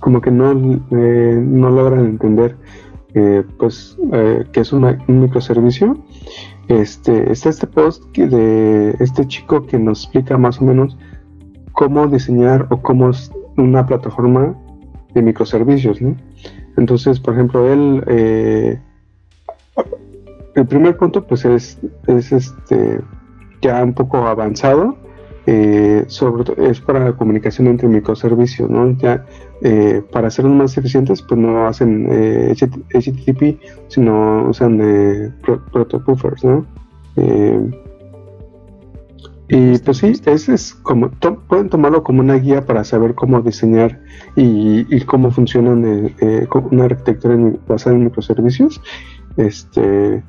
como 0.00 0.20
que 0.20 0.30
no, 0.30 0.52
eh, 0.90 1.40
no 1.40 1.70
logran 1.70 2.06
entender 2.06 2.56
pues, 3.58 3.96
que 4.52 4.60
es 4.60 4.72
un 4.72 4.98
microservicio. 5.06 5.96
Este, 6.68 7.30
está 7.30 7.50
este 7.50 7.66
post 7.66 8.16
de 8.16 8.96
este 9.00 9.26
chico 9.26 9.66
que 9.66 9.78
nos 9.78 10.04
explica 10.04 10.38
más 10.38 10.60
o 10.60 10.64
menos 10.64 10.96
cómo 11.72 12.06
diseñar 12.06 12.66
o 12.70 12.80
cómo 12.80 13.10
es 13.10 13.30
una 13.56 13.84
plataforma 13.84 14.56
de 15.12 15.22
microservicios, 15.22 16.00
¿no? 16.00 16.16
Entonces, 16.76 17.20
por 17.20 17.34
ejemplo, 17.34 17.70
él, 17.70 18.02
eh, 18.06 18.80
el 20.54 20.66
primer 20.66 20.96
punto, 20.96 21.24
pues 21.24 21.44
es, 21.44 21.78
es 22.06 22.32
este 22.32 23.00
ya 23.60 23.82
un 23.82 23.94
poco 23.94 24.18
avanzado, 24.18 24.96
eh, 25.46 26.04
sobre 26.06 26.44
es 26.68 26.80
para 26.80 27.04
la 27.04 27.12
comunicación 27.12 27.68
entre 27.68 27.88
microservicios, 27.88 28.68
¿no? 28.68 28.96
Ya 28.98 29.24
eh, 29.62 30.02
para 30.12 30.28
hacerlos 30.28 30.54
más 30.54 30.76
eficientes, 30.76 31.22
pues 31.22 31.40
no 31.40 31.66
hacen 31.66 32.06
HTTP, 32.52 33.60
sino 33.88 34.48
usan 34.48 35.34
protobuffers, 35.72 36.44
¿no? 36.44 36.66
Y 39.54 39.76
pues 39.80 39.98
sí, 39.98 40.14
ese 40.24 40.54
es 40.54 40.72
como, 40.72 41.10
pueden 41.46 41.68
tomarlo 41.68 42.02
como 42.02 42.20
una 42.20 42.36
guía 42.36 42.64
para 42.64 42.84
saber 42.84 43.14
cómo 43.14 43.42
diseñar 43.42 44.00
y, 44.34 44.98
cómo 45.02 45.30
funciona 45.30 45.76
eh, 46.20 46.48
una 46.70 46.84
arquitectura 46.84 47.36
basada 47.68 47.94
en 47.96 48.04
microservicios. 48.04 48.80
Este, 49.36 50.22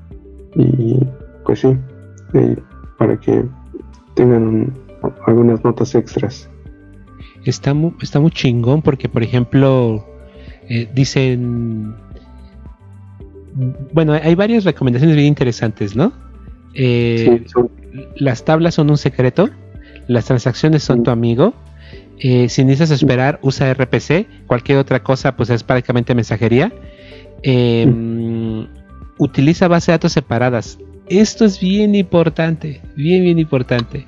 y 0.56 1.00
pues 1.46 1.60
sí, 1.60 1.76
para 2.98 3.20
que 3.20 3.44
tengan 4.16 4.74
algunas 5.28 5.64
notas 5.64 5.96
extras. 5.96 6.50
Está 7.46 7.74
muy, 7.74 7.94
está 8.02 8.20
muy 8.20 8.32
chingón 8.32 8.82
porque, 8.82 9.10
por 9.10 9.24
ejemplo, 9.24 10.06
eh, 10.70 10.88
dicen. 10.94 11.96
Bueno, 13.94 14.14
hay 14.14 14.34
varias 14.34 14.64
recomendaciones 14.64 15.16
bien 15.16 15.28
interesantes, 15.28 15.96
¿no? 15.96 16.12
Eh, 16.74 17.46
las 18.16 18.46
tablas 18.46 18.76
son 18.76 18.90
un 18.90 18.98
secreto, 18.98 19.50
las 20.08 20.26
transacciones 20.26 20.84
son 20.84 21.04
tu 21.04 21.12
amigo. 21.12 21.54
Eh, 22.20 22.48
si 22.50 22.64
necesitas 22.64 22.92
esperar, 22.92 23.40
usa 23.42 23.72
RPC. 23.74 24.28
Cualquier 24.48 24.78
otra 24.78 25.04
cosa, 25.04 25.36
pues 25.36 25.50
es 25.50 25.64
prácticamente 25.64 26.16
mensajería. 26.16 26.72
Em, 27.44 28.68
utiliza 29.24 29.68
base 29.68 29.92
de 29.92 29.98
datos 29.98 30.14
separadas. 30.14 30.78
Esto 31.08 31.46
es 31.46 31.60
bien 31.60 31.96
importante, 31.96 32.82
bien, 32.96 33.24
bien 33.24 33.40
importante. 33.40 34.06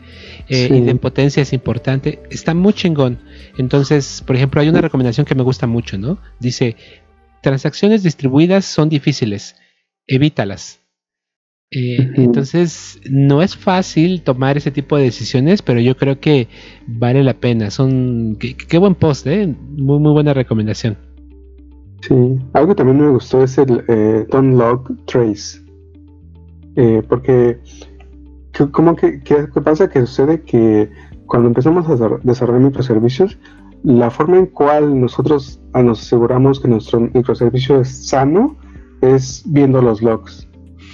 Eh, 0.47 0.69
y 0.71 0.81
de 0.81 0.95
potencia 0.95 1.43
es 1.43 1.53
importante. 1.53 2.21
Está 2.29 2.53
muy 2.53 2.73
chingón. 2.73 3.19
Entonces, 3.57 4.23
por 4.25 4.35
ejemplo, 4.35 4.61
hay 4.61 4.69
una 4.69 4.81
recomendación 4.81 5.25
que 5.25 5.35
me 5.35 5.43
gusta 5.43 5.67
mucho, 5.67 5.97
¿no? 5.97 6.19
Dice, 6.39 6.75
transacciones 7.41 8.03
distribuidas 8.03 8.65
son 8.65 8.89
difíciles. 8.89 9.55
Evítalas. 10.07 10.79
Eh, 11.71 12.11
entonces, 12.15 13.01
no 13.09 13.41
es 13.41 13.57
fácil 13.57 14.21
tomar 14.21 14.55
ese 14.55 14.71
tipo 14.71 14.95
de 14.95 15.03
decisiones, 15.03 15.61
pero 15.61 15.79
yo 15.81 15.97
creo 15.97 16.19
que 16.19 16.47
vale 16.87 17.23
la 17.23 17.33
pena. 17.33 17.71
Son 17.71 18.37
qué, 18.37 18.77
buen 18.77 18.95
post, 18.95 19.27
¿eh? 19.27 19.47
Muy, 19.47 19.99
muy 19.99 20.13
buena 20.13 20.33
recomendación. 20.33 20.97
Sí, 22.07 22.39
algo 22.53 22.69
que 22.69 22.75
también 22.75 23.01
me 23.01 23.09
gustó 23.09 23.41
es 23.41 23.57
el 23.57 23.83
eh, 23.87 24.27
Don't 24.29 24.59
Log 24.59 24.95
Trace. 25.05 25.59
Eh, 26.75 27.01
porque, 27.09 27.57
¿cómo 28.71 28.95
que, 28.95 29.21
qué, 29.23 29.47
pasa? 29.63 29.89
Que 29.89 30.01
sucede 30.01 30.41
que 30.41 30.91
cuando 31.25 31.47
empezamos 31.47 31.89
a 31.89 32.19
desarrollar 32.21 32.61
microservicios, 32.61 33.39
la 33.83 34.11
forma 34.11 34.37
en 34.37 34.45
cual 34.45 34.99
nosotros 35.01 35.59
nos 35.73 36.01
aseguramos 36.01 36.59
que 36.59 36.67
nuestro 36.67 36.99
microservicio 36.99 37.81
es 37.81 38.07
sano 38.07 38.55
es 39.01 39.43
viendo 39.47 39.81
los 39.81 40.01
logs 40.01 40.47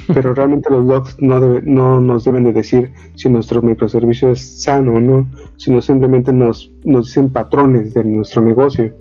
pero 0.14 0.34
realmente 0.34 0.70
los 0.70 0.86
logs 0.86 1.16
no, 1.20 1.40
no 1.62 2.02
nos 2.02 2.24
deben 2.24 2.46
de 2.46 2.54
decir 2.54 2.92
si 3.16 3.30
nuestro 3.30 3.62
microservicio 3.62 4.32
es 4.32 4.64
sano 4.64 4.96
o 4.96 5.00
no, 5.00 5.30
sino 5.58 5.82
simplemente 5.82 6.34
nos, 6.34 6.72
nos 6.84 7.08
dicen 7.08 7.30
patrones 7.30 7.94
de 7.94 8.04
nuestro 8.04 8.42
negocio. 8.42 8.94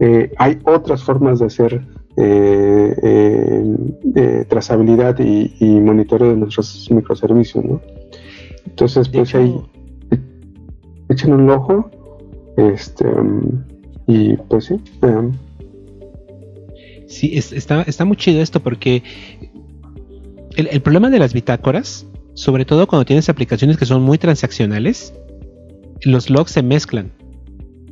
Eh, 0.00 0.32
hay 0.38 0.58
otras 0.64 1.02
formas 1.02 1.38
de 1.38 1.46
hacer 1.46 1.86
eh, 2.16 2.94
eh, 3.02 4.44
trazabilidad 4.48 5.18
y, 5.18 5.80
monitoreo 5.80 6.30
de 6.30 6.36
nuestros 6.36 6.90
microservicios, 6.90 7.64
¿no? 7.64 7.80
Entonces, 8.66 9.08
pues 9.08 9.34
ahí 9.34 9.54
echen 11.08 11.32
un 11.32 11.50
ojo, 11.50 11.90
este, 12.56 13.06
y 14.06 14.36
pues 14.36 14.66
sí. 14.66 14.80
Sí, 17.06 17.36
está, 17.36 17.82
está 17.82 18.04
muy 18.04 18.16
chido 18.16 18.40
esto 18.40 18.60
porque 18.60 19.02
el, 20.56 20.82
problema 20.82 21.10
de 21.10 21.18
las 21.18 21.32
bitácoras, 21.32 22.06
sobre 22.34 22.64
todo 22.64 22.86
cuando 22.86 23.04
tienes 23.04 23.28
aplicaciones 23.28 23.76
que 23.76 23.86
son 23.86 24.02
muy 24.02 24.18
transaccionales, 24.18 25.14
los 26.02 26.30
logs 26.30 26.52
se 26.52 26.62
mezclan. 26.62 27.10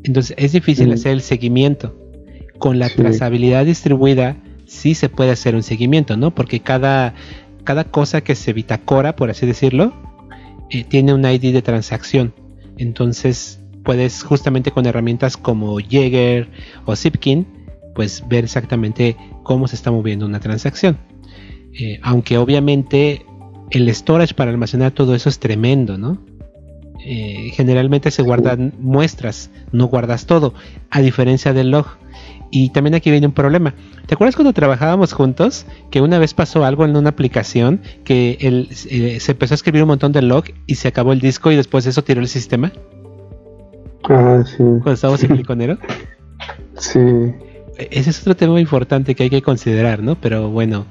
Entonces 0.04 0.34
es 0.38 0.52
difícil 0.52 0.88
mm. 0.88 0.92
hacer 0.92 1.12
el 1.12 1.22
seguimiento. 1.22 1.96
Con 2.58 2.78
la 2.78 2.88
trazabilidad 2.90 3.64
distribuida 3.64 4.36
sí 4.66 4.94
se 4.94 5.08
puede 5.08 5.30
hacer 5.30 5.54
un 5.54 5.62
seguimiento, 5.62 6.16
¿no? 6.16 6.34
Porque 6.34 6.60
cada, 6.60 7.14
cada 7.64 7.84
cosa 7.84 8.20
que 8.20 8.34
se 8.34 8.52
bitacora, 8.52 9.16
por 9.16 9.30
así 9.30 9.46
decirlo, 9.46 9.92
eh, 10.70 10.84
tiene 10.84 11.14
un 11.14 11.24
ID 11.24 11.52
de 11.52 11.62
transacción. 11.62 12.34
Entonces 12.76 13.60
puedes 13.82 14.22
justamente 14.22 14.70
con 14.70 14.86
herramientas 14.86 15.36
como 15.36 15.78
Jaeger 15.78 16.48
o 16.84 16.94
Zipkin, 16.94 17.46
pues 17.94 18.24
ver 18.28 18.44
exactamente 18.44 19.16
cómo 19.42 19.66
se 19.68 19.76
está 19.76 19.90
moviendo 19.90 20.26
una 20.26 20.40
transacción. 20.40 20.98
Eh, 21.78 21.98
aunque 22.02 22.38
obviamente 22.38 23.24
el 23.70 23.92
storage 23.94 24.34
para 24.34 24.50
almacenar 24.50 24.92
todo 24.92 25.14
eso 25.14 25.28
es 25.28 25.38
tremendo, 25.38 25.98
¿no? 25.98 26.18
Eh, 27.04 27.50
generalmente 27.54 28.10
se 28.10 28.22
guardan 28.22 28.74
muestras, 28.78 29.50
no 29.72 29.86
guardas 29.86 30.26
todo, 30.26 30.54
a 30.90 31.00
diferencia 31.00 31.52
del 31.52 31.70
log. 31.70 31.86
Y 32.50 32.70
también 32.70 32.94
aquí 32.94 33.10
viene 33.10 33.26
un 33.26 33.32
problema. 33.32 33.74
¿Te 34.06 34.14
acuerdas 34.14 34.34
cuando 34.34 34.52
trabajábamos 34.52 35.12
juntos? 35.12 35.66
Que 35.90 36.00
una 36.00 36.18
vez 36.18 36.34
pasó 36.34 36.64
algo 36.64 36.84
en 36.84 36.96
una 36.96 37.10
aplicación 37.10 37.80
que 38.04 38.38
eh, 38.40 39.20
se 39.20 39.32
empezó 39.32 39.54
a 39.54 39.56
escribir 39.56 39.82
un 39.82 39.88
montón 39.88 40.12
de 40.12 40.22
log 40.22 40.44
y 40.66 40.74
se 40.74 40.88
acabó 40.88 41.12
el 41.12 41.20
disco 41.20 41.52
y 41.52 41.56
después 41.56 41.84
de 41.84 41.90
eso 41.90 42.02
tiró 42.02 42.20
el 42.20 42.28
sistema. 42.28 42.72
Ah, 44.04 44.42
sí. 44.44 44.56
Cuando 44.56 44.92
estábamos 44.92 45.22
en 45.22 45.28
Cliconero. 45.30 45.78
Sí. 46.76 46.98
E-, 46.98 47.88
ese 47.92 48.10
es 48.10 48.20
otro 48.20 48.34
tema 48.36 48.60
importante 48.60 49.14
que 49.14 49.24
hay 49.24 49.30
que 49.30 49.42
considerar, 49.42 50.02
¿no? 50.02 50.16
Pero 50.16 50.50
bueno, 50.50 50.86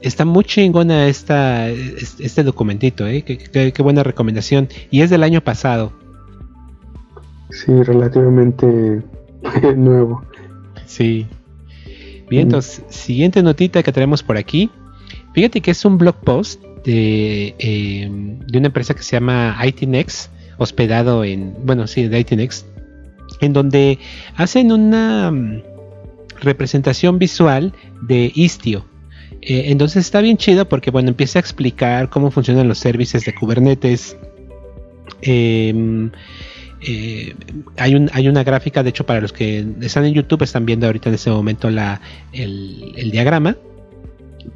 está 0.00 0.24
muy 0.24 0.44
chingona 0.44 1.06
esta, 1.06 1.68
este 1.68 2.42
documentito, 2.42 3.06
¿eh? 3.06 3.22
Qué, 3.22 3.82
buena 3.82 4.02
recomendación. 4.02 4.68
Y 4.90 5.02
es 5.02 5.10
del 5.10 5.22
año 5.22 5.40
pasado. 5.42 5.92
Sí, 7.50 7.82
relativamente 7.82 9.02
nuevo. 9.76 10.24
Sí. 10.86 11.26
Bien, 12.28 12.44
entonces, 12.44 12.82
siguiente 12.88 13.42
notita 13.42 13.82
que 13.82 13.92
tenemos 13.92 14.22
por 14.22 14.36
aquí. 14.36 14.70
Fíjate 15.34 15.60
que 15.60 15.70
es 15.70 15.84
un 15.84 15.98
blog 15.98 16.16
post 16.16 16.62
de, 16.84 17.54
em, 17.58 18.38
de 18.40 18.58
una 18.58 18.68
empresa 18.68 18.94
que 18.94 19.02
se 19.02 19.16
llama 19.16 19.56
ITNX, 19.64 20.30
hospedado 20.58 21.24
en, 21.24 21.54
bueno, 21.64 21.86
sí, 21.86 22.08
de 22.08 22.18
ITNX, 22.20 22.66
en 23.40 23.52
donde 23.52 23.98
hacen 24.36 24.72
una 24.72 25.30
mm, 25.30 25.62
representación 26.40 27.18
visual 27.18 27.72
de 28.02 28.32
Istio. 28.34 28.84
Eh, 29.42 29.64
entonces 29.66 30.04
está 30.04 30.20
bien 30.20 30.36
chido 30.36 30.68
porque 30.68 30.92
bueno, 30.92 31.08
empieza 31.08 31.38
a 31.38 31.40
explicar 31.40 32.08
cómo 32.08 32.30
funcionan 32.30 32.68
los 32.68 32.78
servicios 32.78 33.24
de 33.24 33.34
Kubernetes. 33.34 34.16
Em, 35.20 36.10
eh, 36.80 37.34
hay, 37.76 37.94
un, 37.96 38.08
hay, 38.12 38.28
una 38.28 38.44
gráfica, 38.44 38.82
de 38.82 38.90
hecho, 38.90 39.04
para 39.04 39.20
los 39.20 39.32
que 39.32 39.66
están 39.80 40.04
en 40.04 40.14
YouTube, 40.14 40.42
están 40.42 40.64
viendo 40.64 40.86
ahorita 40.86 41.08
en 41.08 41.16
este 41.16 41.30
momento 41.30 41.70
la, 41.70 42.00
el, 42.32 43.10
diagrama. 43.10 43.56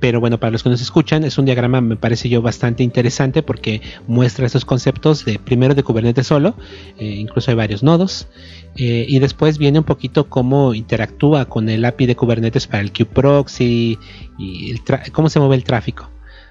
Pero 0.00 0.20
bueno, 0.20 0.38
para 0.38 0.50
los 0.50 0.62
que 0.62 0.68
nos 0.68 0.80
escuchan, 0.80 1.24
es 1.24 1.38
un 1.38 1.44
diagrama, 1.44 1.80
me 1.80 1.96
parece 1.96 2.28
yo, 2.28 2.42
bastante 2.42 2.82
interesante 2.82 3.42
porque 3.42 3.82
muestra 4.06 4.46
estos 4.46 4.64
conceptos 4.64 5.24
de 5.24 5.38
primero 5.38 5.74
de 5.74 5.82
Kubernetes 5.82 6.26
solo, 6.26 6.54
eh, 6.98 7.04
incluso 7.06 7.50
hay 7.50 7.56
varios 7.56 7.82
nodos, 7.82 8.28
eh, 8.76 9.06
y 9.08 9.18
después 9.18 9.58
viene 9.58 9.78
un 9.78 9.84
poquito 9.84 10.28
cómo 10.28 10.74
interactúa 10.74 11.46
con 11.46 11.68
el 11.68 11.84
API 11.84 12.06
de 12.06 12.16
Kubernetes 12.16 12.66
para 12.66 12.82
el 12.82 12.92
kubeproxy 12.92 13.98
y 14.38 14.78
cómo 15.12 15.28
se 15.28 15.38
mueve 15.38 15.56
el 15.56 15.64
tráfico. 15.64 16.10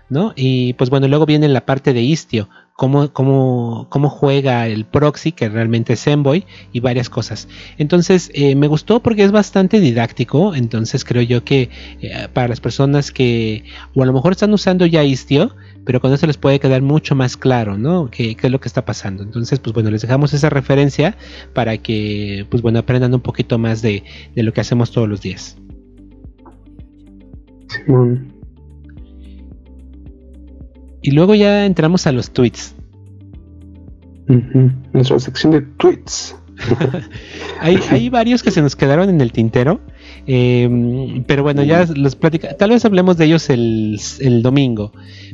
¿no? 0.09 0.33
Y 0.35 0.73
pues 0.73 0.89
bueno, 0.89 1.07
luego 1.07 1.25
viene 1.25 1.47
la 1.47 1.65
parte 1.65 1.93
de 1.93 2.01
Istio, 2.01 2.49
cómo, 2.75 3.11
cómo, 3.13 3.87
cómo 3.89 4.09
juega 4.09 4.67
el 4.67 4.85
proxy, 4.85 5.31
que 5.31 5.49
realmente 5.49 5.93
es 5.93 6.07
Envoy, 6.07 6.45
y 6.73 6.81
varias 6.81 7.09
cosas. 7.09 7.47
Entonces, 7.77 8.29
eh, 8.33 8.55
me 8.55 8.67
gustó 8.67 9.01
porque 9.01 9.23
es 9.23 9.31
bastante 9.31 9.79
didáctico, 9.79 10.55
entonces 10.55 11.05
creo 11.05 11.21
yo 11.21 11.43
que 11.43 11.69
eh, 12.01 12.27
para 12.33 12.47
las 12.49 12.59
personas 12.59 13.11
que 13.11 13.63
o 13.93 14.03
a 14.03 14.05
lo 14.05 14.13
mejor 14.13 14.33
están 14.33 14.53
usando 14.53 14.85
ya 14.85 15.03
Istio, 15.03 15.55
pero 15.85 16.01
con 16.01 16.11
eso 16.11 16.27
les 16.27 16.37
puede 16.37 16.59
quedar 16.59 16.81
mucho 16.81 17.15
más 17.15 17.37
claro, 17.37 17.77
¿no? 17.77 18.09
¿Qué, 18.09 18.35
es 18.41 18.51
lo 18.51 18.59
que 18.59 18.67
está 18.67 18.83
pasando? 18.83 19.23
Entonces, 19.23 19.59
pues 19.59 19.73
bueno, 19.73 19.89
les 19.91 20.01
dejamos 20.01 20.33
esa 20.33 20.49
referencia 20.49 21.15
para 21.53 21.77
que, 21.77 22.45
pues 22.49 22.61
bueno, 22.61 22.79
aprendan 22.79 23.13
un 23.13 23.21
poquito 23.21 23.57
más 23.57 23.81
de, 23.81 24.03
lo 24.35 24.51
que 24.51 24.61
hacemos 24.61 24.91
todos 24.91 25.07
los 25.07 25.21
días. 25.21 25.57
Simón. 27.67 28.34
Y 31.05 31.11
luego 31.11 31.35
ya 31.35 31.67
entramos 31.67 32.07
a 32.07 32.11
los 32.11 32.31
tweets. 32.31 32.73
Nuestra 34.91 35.19
sección 35.19 35.51
de 35.51 35.61
tweets. 35.61 36.35
hay, 37.61 37.77
hay, 37.91 38.09
varios 38.09 38.41
que 38.41 38.49
se 38.49 38.59
nos 38.59 38.75
quedaron 38.75 39.09
en 39.09 39.21
el 39.21 39.31
tintero. 39.31 39.81
Em, 40.25 41.23
pero 41.25 41.43
bueno, 41.43 41.61
ya 41.61 41.85
los 41.95 42.15
platica. 42.15 42.57
Tal 42.57 42.71
vez 42.71 42.85
hablemos 42.85 43.17
de 43.17 43.25
ellos 43.25 43.51
el, 43.51 43.99
el, 44.19 44.41
domingo. 44.41 44.93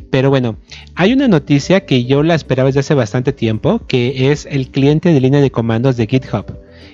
Pero 0.10 0.30
bueno, 0.30 0.58
hay 0.96 1.14
una 1.14 1.30
noticia 1.30 1.86
que 1.86 2.04
yo 2.04 2.22
la 2.22 2.36
esperaba 2.36 2.68
desde 2.68 2.82
hace 2.82 2.94
bastante 2.94 3.32
tiempo, 3.32 3.80
que 3.88 4.30
es 4.30 4.46
el 4.52 4.72
cliente 4.72 5.14
de 5.14 5.22
línea 5.22 5.40
de 5.40 5.52
comandos 5.52 5.96
de 5.96 6.06
GitHub. 6.06 6.48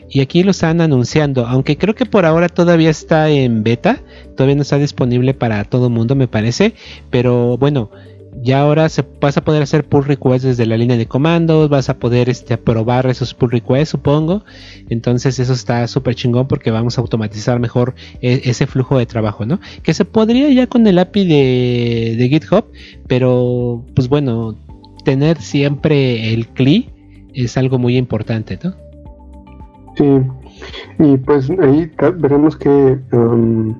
Y 0.07 0.19
aquí 0.19 0.43
lo 0.43 0.51
están 0.51 0.81
anunciando, 0.81 1.47
aunque 1.47 1.79
creo 1.79 1.95
que 1.95 2.05
por 2.05 2.27
ahora 2.27 2.47
todavía 2.47 2.91
está 2.91 3.27
en 3.31 3.63
beta, 3.63 4.03
todavía 4.35 4.55
no 4.55 4.61
está 4.61 4.77
disponible 4.77 5.33
para 5.33 5.63
todo 5.63 5.87
el 5.87 5.93
mundo, 5.93 6.13
me 6.13 6.27
parece. 6.27 6.75
Pero 7.09 7.57
bueno, 7.57 7.89
ya 8.41 8.61
ahora 8.61 8.87
se, 8.89 9.03
vas 9.19 9.37
a 9.37 9.43
poder 9.43 9.63
hacer 9.63 9.85
pull 9.85 10.05
requests 10.05 10.43
desde 10.43 10.65
la 10.65 10.77
línea 10.77 10.97
de 10.97 11.07
comandos, 11.07 11.69
vas 11.69 11.89
a 11.89 11.97
poder 11.97 12.29
este, 12.29 12.53
aprobar 12.53 13.07
esos 13.07 13.33
pull 13.33 13.51
requests, 13.51 13.89
supongo. 13.89 14.43
Entonces 14.89 15.39
eso 15.39 15.53
está 15.53 15.87
súper 15.87 16.15
chingón 16.15 16.47
porque 16.47 16.71
vamos 16.71 16.97
a 16.97 17.01
automatizar 17.01 17.59
mejor 17.59 17.95
e, 18.21 18.41
ese 18.45 18.67
flujo 18.67 18.97
de 18.97 19.05
trabajo, 19.05 19.45
¿no? 19.45 19.59
Que 19.83 19.93
se 19.93 20.05
podría 20.05 20.49
ya 20.51 20.67
con 20.67 20.85
el 20.87 20.99
API 20.99 21.25
de, 21.25 22.27
GitHub, 22.29 22.65
pero 23.07 23.83
pues 23.95 24.09
bueno, 24.09 24.55
tener 25.03 25.41
siempre 25.41 26.33
el 26.33 26.47
CLI 26.47 26.89
es 27.33 27.57
algo 27.57 27.79
muy 27.79 27.97
importante, 27.97 28.59
¿no? 28.63 28.75
Sí, 29.95 30.05
y 30.99 31.17
pues 31.17 31.49
ahí 31.61 31.91
veremos 32.17 32.55
que... 32.55 32.99
Um, 33.11 33.75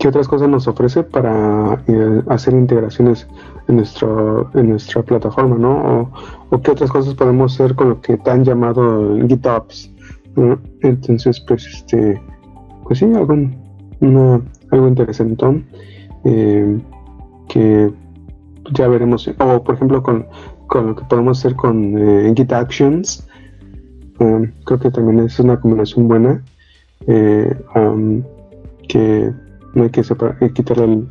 ¿Qué 0.00 0.08
otras 0.08 0.28
cosas 0.28 0.48
nos 0.48 0.66
ofrece 0.66 1.02
para 1.02 1.84
eh, 1.86 2.22
hacer 2.28 2.54
integraciones 2.54 3.28
en, 3.68 3.76
nuestro, 3.76 4.50
en 4.54 4.70
nuestra 4.70 5.02
plataforma, 5.02 5.58
¿no? 5.58 6.10
O, 6.48 6.62
qué 6.62 6.70
otras 6.70 6.90
cosas 6.90 7.12
podemos 7.12 7.52
hacer 7.52 7.74
con 7.74 7.90
lo 7.90 8.00
que 8.00 8.16
te 8.16 8.30
han 8.30 8.42
llamado 8.42 9.14
GitOps, 9.28 9.92
Entonces, 10.80 11.38
pues, 11.40 11.66
este, 11.66 12.18
pues 12.84 12.98
sí, 12.98 13.12
algo, 13.14 13.36
algo 14.70 14.88
interesante 14.88 15.66
eh, 16.24 16.80
que 17.50 17.92
ya 18.72 18.88
veremos, 18.88 19.28
o 19.28 19.62
por 19.62 19.74
ejemplo 19.74 20.02
con, 20.02 20.26
lo 20.72 20.96
que 20.96 21.04
podemos 21.10 21.38
hacer 21.40 21.54
con 21.56 21.98
eh, 21.98 22.32
Git 22.34 22.54
Actions, 22.54 23.28
um, 24.18 24.50
creo 24.64 24.78
que 24.78 24.90
también 24.90 25.26
es 25.26 25.38
una 25.40 25.60
combinación 25.60 26.08
buena, 26.08 26.42
um, 27.74 28.22
que 28.88 29.30
no 29.74 29.84
hay 29.84 29.90
que, 29.90 30.02
quitarle 30.52 31.04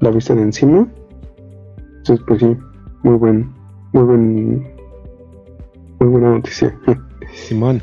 la 0.00 0.10
vista 0.10 0.34
de 0.34 0.42
encima. 0.42 0.88
Entonces, 1.98 2.24
pues 2.26 2.40
sí, 2.40 2.56
muy 3.02 3.16
buen, 3.16 3.52
muy 3.92 4.02
buen, 4.02 4.58
muy 6.00 6.08
buena 6.08 6.30
noticia. 6.30 6.76
Simón, 7.34 7.82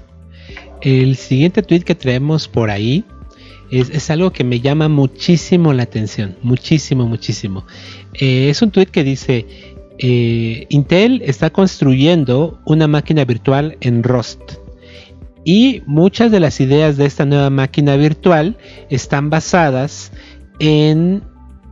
el 0.81 1.15
siguiente 1.15 1.61
tweet 1.63 1.81
que 1.81 1.95
traemos 1.95 2.47
por 2.47 2.69
ahí 2.69 3.05
es, 3.71 4.09
algo 4.09 4.31
que 4.31 4.43
me 4.43 4.61
llama 4.61 4.87
muchísimo 4.87 5.73
la 5.73 5.83
atención, 5.83 6.37
muchísimo, 6.41 7.05
muchísimo. 7.05 7.65
Eh, 8.13 8.49
es 8.49 8.61
un 8.61 8.71
tweet 8.71 8.87
que 8.87 9.03
dice, 9.03 9.45
eh, 9.99 10.65
Intel 10.69 11.21
está 11.23 11.51
construyendo 11.51 12.59
una 12.65 12.87
máquina 12.87 13.25
virtual 13.25 13.77
en 13.81 14.03
Rust. 14.03 14.39
Y 15.43 15.83
muchas 15.85 16.31
de 16.31 16.39
las 16.39 16.59
ideas 16.59 16.97
de 16.97 17.05
esta 17.05 17.25
nueva 17.25 17.49
máquina 17.49 17.95
virtual 17.95 18.57
están 18.89 19.29
basadas 19.29 20.11
en 20.59 21.23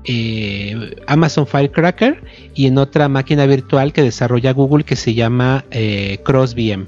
eh, 0.05 0.95
Amazon 1.05 1.45
Firecracker 1.45 2.23
y 2.55 2.67
en 2.67 2.77
otra 2.77 3.09
máquina 3.09 3.45
virtual 3.45 3.91
que 3.91 4.01
desarrolla 4.01 4.53
Google 4.53 4.85
que 4.85 4.95
se 4.95 5.13
llama 5.13 5.65
eh, 5.71 6.19
CrossVM. 6.23 6.87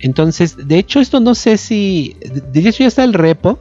Entonces, 0.00 0.56
de 0.66 0.78
hecho, 0.78 1.00
esto 1.00 1.20
no 1.20 1.34
sé 1.34 1.56
si. 1.56 2.16
De 2.52 2.60
hecho, 2.60 2.84
ya 2.84 2.88
está 2.88 3.04
el 3.04 3.12
repo 3.12 3.58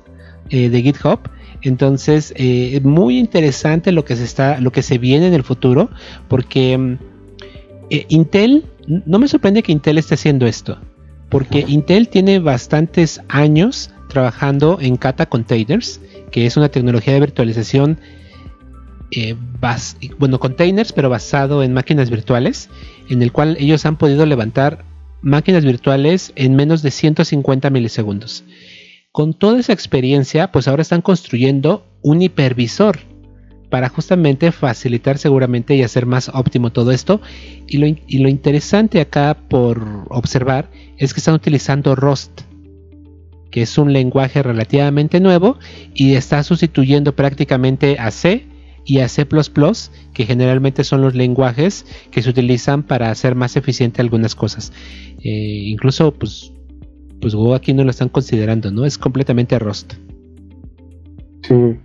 eh, 0.49 0.69
de 0.69 0.81
GitHub. 0.81 1.19
Entonces, 1.61 2.33
es 2.35 2.83
muy 2.83 3.17
interesante 3.17 3.93
lo 3.93 4.03
que 4.03 4.17
se 4.17 4.25
está, 4.25 4.59
lo 4.59 4.71
que 4.73 4.81
se 4.81 4.97
viene 4.97 5.27
en 5.27 5.33
el 5.33 5.43
futuro, 5.43 5.89
porque 6.27 6.77
mm, 6.77 6.97
Intel, 8.09 8.65
no 8.87 9.17
me 9.17 9.29
sorprende 9.29 9.63
que 9.63 9.71
Intel 9.71 9.97
esté 9.97 10.15
haciendo 10.15 10.45
esto 10.45 10.77
porque 11.33 11.65
Intel 11.67 12.09
tiene 12.09 12.37
bastantes 12.37 13.19
años 13.27 13.89
trabajando 14.07 14.77
en 14.79 14.97
Kata 14.97 15.25
Containers, 15.25 15.99
que 16.29 16.45
es 16.45 16.57
una 16.57 16.69
tecnología 16.69 17.13
de 17.13 17.21
virtualización, 17.21 17.99
eh, 19.09 19.35
bueno, 20.19 20.39
containers, 20.39 20.93
pero 20.93 21.09
basado 21.09 21.63
en 21.63 21.73
máquinas 21.73 22.11
virtuales, 22.11 22.69
en 23.09 23.23
el 23.23 23.31
cual 23.31 23.57
ellos 23.59 23.83
han 23.87 23.97
podido 23.97 24.27
levantar 24.27 24.85
máquinas 25.23 25.65
virtuales 25.65 26.33
en 26.35 26.55
menos 26.55 26.83
de 26.83 26.91
150 26.91 27.71
milisegundos. 27.71 28.43
Con 29.11 29.33
toda 29.33 29.59
esa 29.59 29.73
experiencia, 29.73 30.51
pues 30.51 30.67
ahora 30.67 30.83
están 30.83 31.01
construyendo 31.01 31.83
un 32.03 32.21
hipervisor 32.21 32.99
para 33.73 33.89
justamente 33.89 34.51
facilitar 34.51 35.17
seguramente 35.17 35.73
y 35.73 35.81
hacer 35.81 36.05
más 36.05 36.29
óptimo 36.29 36.71
todo 36.71 36.91
esto. 36.91 37.21
Y 37.67 37.79
lo, 37.79 38.29
interesante 38.29 39.01
acá 39.01 39.35
por 39.49 40.05
observar 40.09 40.69
es 40.99 41.11
que 41.11 41.19
están 41.19 41.33
utilizando 41.33 41.95
Rust, 41.95 42.41
que 43.49 43.63
es 43.63 43.75
un 43.79 43.91
lenguaje 43.91 44.43
relativamente 44.43 45.19
nuevo 45.19 45.57
y 45.95 46.13
está 46.13 46.43
sustituyendo 46.43 47.15
prácticamente 47.15 47.97
a 47.97 48.11
C 48.11 48.45
y 48.85 48.99
a 48.99 49.09
C++, 49.09 49.25
que 50.13 50.25
generalmente 50.27 50.83
son 50.83 51.01
los 51.01 51.15
lenguajes 51.15 51.87
que 52.11 52.21
se 52.21 52.29
utilizan 52.29 52.83
para 52.83 53.09
hacer 53.09 53.33
más 53.33 53.55
eficiente 53.55 54.01
algunas 54.01 54.35
cosas. 54.35 54.71
Eh, 55.23 55.63
incluso, 55.65 56.13
pues, 56.13 56.51
pues 57.19 57.33
aquí 57.55 57.73
no 57.73 57.83
lo 57.83 57.89
están 57.89 58.09
considerando, 58.09 58.69
¿no? 58.69 58.85
Es 58.85 58.99
completamente 58.99 59.57
Rust. 59.57 59.95
Sí, 61.43 61.77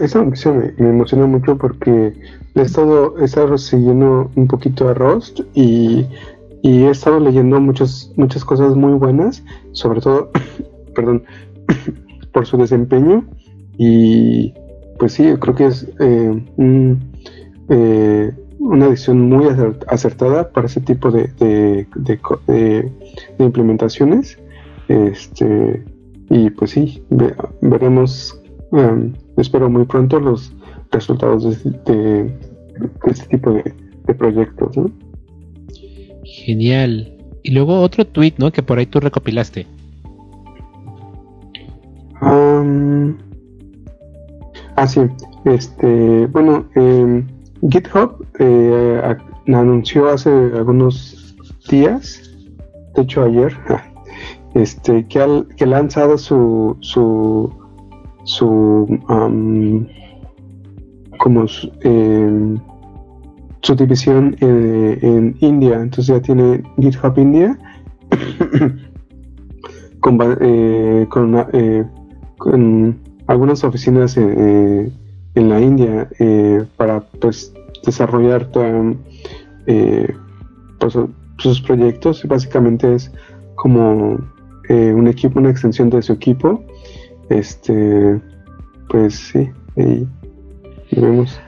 esa 0.00 0.22
noticia 0.22 0.52
me, 0.52 0.88
emociona 0.90 1.26
mucho 1.26 1.56
porque 1.56 2.12
he 2.54 2.60
estado, 2.60 3.18
he 3.18 3.24
estado 3.24 3.56
siguiendo 3.56 4.30
un 4.36 4.46
poquito 4.46 4.88
a 4.88 4.94
Rust 4.94 5.40
y, 5.54 6.06
he 6.62 6.88
estado 6.88 7.20
leyendo 7.20 7.60
muchas, 7.60 8.10
muchas 8.16 8.44
cosas 8.44 8.74
muy 8.74 8.94
buenas, 8.94 9.42
sobre 9.72 10.00
todo, 10.00 10.30
perdón, 10.94 11.24
por 12.32 12.46
su 12.46 12.56
desempeño 12.56 13.24
y 13.76 14.54
pues 14.98 15.12
sí, 15.12 15.34
creo 15.40 15.54
que 15.54 15.66
es 15.66 15.88
eh, 16.00 16.44
eh, 17.68 18.32
una 18.58 18.88
decisión 18.88 19.28
muy 19.28 19.46
acertada 19.88 20.50
para 20.50 20.66
ese 20.66 20.80
tipo 20.80 21.10
de, 21.10 21.26
de, 21.36 22.92
implementaciones. 23.38 24.38
Este, 24.88 25.84
y 26.30 26.50
pues 26.50 26.70
sí, 26.70 27.02
veremos 27.60 28.40
espero 29.36 29.68
muy 29.68 29.84
pronto 29.84 30.18
los 30.20 30.52
resultados 30.90 31.44
de, 31.44 32.32
este 33.06 33.26
tipo 33.28 33.52
de, 33.52 34.14
proyectos. 34.14 34.76
Genial. 36.24 37.10
Y 37.42 37.52
luego 37.52 37.80
otro 37.80 38.06
tweet, 38.06 38.34
¿no? 38.38 38.50
Que 38.50 38.62
por 38.62 38.78
ahí 38.78 38.86
tú 38.86 39.00
recopilaste. 39.00 39.66
ah, 44.76 44.86
sí. 44.86 45.00
Este, 45.44 46.26
bueno, 46.28 46.66
em, 46.74 47.26
GitHub 47.68 48.26
eh, 48.38 49.16
anunció 49.46 50.08
hace 50.08 50.30
algunos 50.30 51.36
días, 51.68 52.34
de 52.94 53.02
hecho 53.02 53.24
ayer, 53.24 53.54
este, 54.54 55.06
que, 55.06 55.20
ha, 55.20 55.26
que 55.56 55.64
ha 55.64 55.66
lanzado 55.66 56.16
su, 56.16 56.76
su 56.80 57.52
su 58.24 58.86
como 61.18 61.46
su, 61.48 61.70
em, 61.82 62.58
división 63.76 64.36
eh, 64.40 64.98
en 65.00 65.36
India. 65.40 65.80
Entonces 65.80 66.06
ya 66.08 66.20
tiene 66.20 66.62
GitHub 66.78 67.16
India 67.18 67.58
con, 70.00 70.20
eh, 70.20 71.06
eh, 71.52 71.84
con, 72.38 72.98
algunas 73.26 73.64
oficinas 73.64 74.18
en 74.18 74.92
la 75.34 75.60
India 75.60 76.10
para 76.76 77.00
pues 77.20 77.54
desarrollar 77.86 78.50
pues, 80.78 80.98
sus 81.38 81.60
proyectos. 81.62 82.22
Básicamente 82.28 82.94
es 82.94 83.10
como 83.54 84.18
un 84.68 85.08
equipo 85.08 85.38
una 85.38 85.50
extensión 85.50 85.88
de 85.88 86.02
su 86.02 86.12
equipo 86.12 86.62
este, 87.30 88.20
pues 88.88 89.14
sí, 89.14 89.50
ahí 89.76 90.06
vemos. 90.92 91.40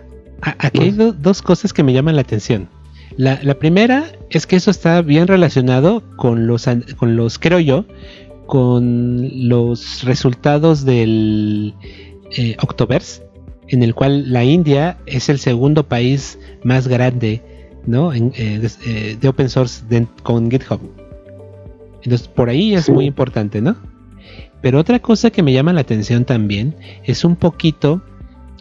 Aquí 0.43 0.83
hay 0.83 0.91
dos 0.91 1.43
cosas 1.43 1.73
que 1.73 1.83
me 1.83 1.93
llaman 1.93 2.17
la 2.17 2.23
atención. 2.23 2.69
La, 3.17 3.59
primera 3.59 4.13
es 4.31 4.47
que 4.47 4.57
eso 4.57 4.71
está 4.71 5.01
bien 5.01 5.27
relacionado 5.27 6.03
con 6.17 6.47
los, 6.47 6.67
con 6.97 7.17
los, 7.17 7.39
creo 7.39 7.61
yo, 7.61 7.87
con 8.47 9.49
los 9.49 10.05
resultados 10.05 10.85
del 10.85 11.75
eh, 12.37 12.57
Octoverse, 12.63 13.23
en 13.69 13.83
el 13.83 13.95
cual 13.95 14.33
la 14.33 14.45
India 14.45 14.99
es 15.07 15.29
el 15.29 15.39
segundo 15.39 15.89
país 15.89 16.39
más 16.63 16.87
grande 16.87 17.43
¿no? 17.87 18.13
En, 18.13 18.33
eh, 18.37 18.69
eh, 18.85 19.17
de, 19.19 19.29
open 19.29 19.49
source 19.49 19.83
con 20.23 20.51
GitHub. 20.51 20.81
Entonces, 22.03 22.29
por 22.29 22.49
ahí 22.49 22.75
es 22.75 22.89
muy 22.91 23.07
importante, 23.07 23.61
¿no? 23.61 23.77
Pero 24.63 24.79
otra 24.79 24.99
cosa 25.01 25.31
que 25.31 25.43
me 25.43 25.53
llama 25.53 25.73
la 25.73 25.83
atención 25.83 26.25
también 26.25 26.77
es 27.05 27.25
un 27.25 27.37
poquito 27.37 28.03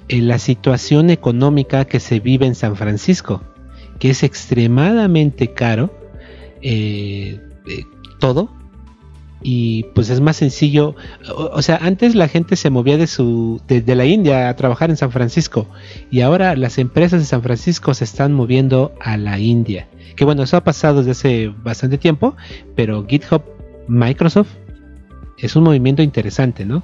eh, 0.08 0.22
la 0.22 0.40
situación 0.40 1.10
económica 1.10 1.86
que 1.86 2.00
se 2.00 2.20
vive 2.20 2.46
en 2.46 2.56
San 2.56 2.76
Francisco, 2.76 3.42
que 4.00 4.10
es 4.10 4.24
extremadamente 4.24 5.54
caro 5.54 5.92
todo 8.20 8.50
y 9.48 9.84
pues 9.94 10.10
es 10.10 10.22
más 10.22 10.38
sencillo. 10.38 10.96
O, 11.38 11.62
sea, 11.62 11.78
antes 11.78 12.16
la 12.16 12.28
gente 12.28 12.56
se 12.56 12.72
movía 12.72 12.98
de 12.98 13.06
su 13.06 13.62
de, 13.68 13.96
la 13.96 14.06
India 14.06 14.50
a 14.50 14.56
trabajar 14.56 14.90
en 14.90 14.98
San 14.98 15.12
Francisco 15.12 15.68
y 16.10 16.22
ahora 16.22 16.56
las 16.56 16.80
empresas 16.80 17.20
de 17.20 17.28
San 17.28 17.44
Francisco 17.44 17.94
se 17.94 18.06
están 18.06 18.34
moviendo 18.34 18.96
a 19.00 19.18
la 19.18 19.38
India. 19.38 19.88
Que 20.16 20.26
bueno, 20.26 20.42
eso 20.42 20.58
ha 20.58 20.64
pasado 20.64 21.04
desde 21.04 21.12
hace 21.12 21.54
bastante 21.64 22.00
tiempo, 22.00 22.36
pero 22.76 23.06
GitHub 23.08 23.44
Microsoft 23.88 24.50
es 25.46 25.56
un 25.56 25.64
movimiento 25.64 26.02
interesante, 26.02 26.66
¿no? 26.66 26.84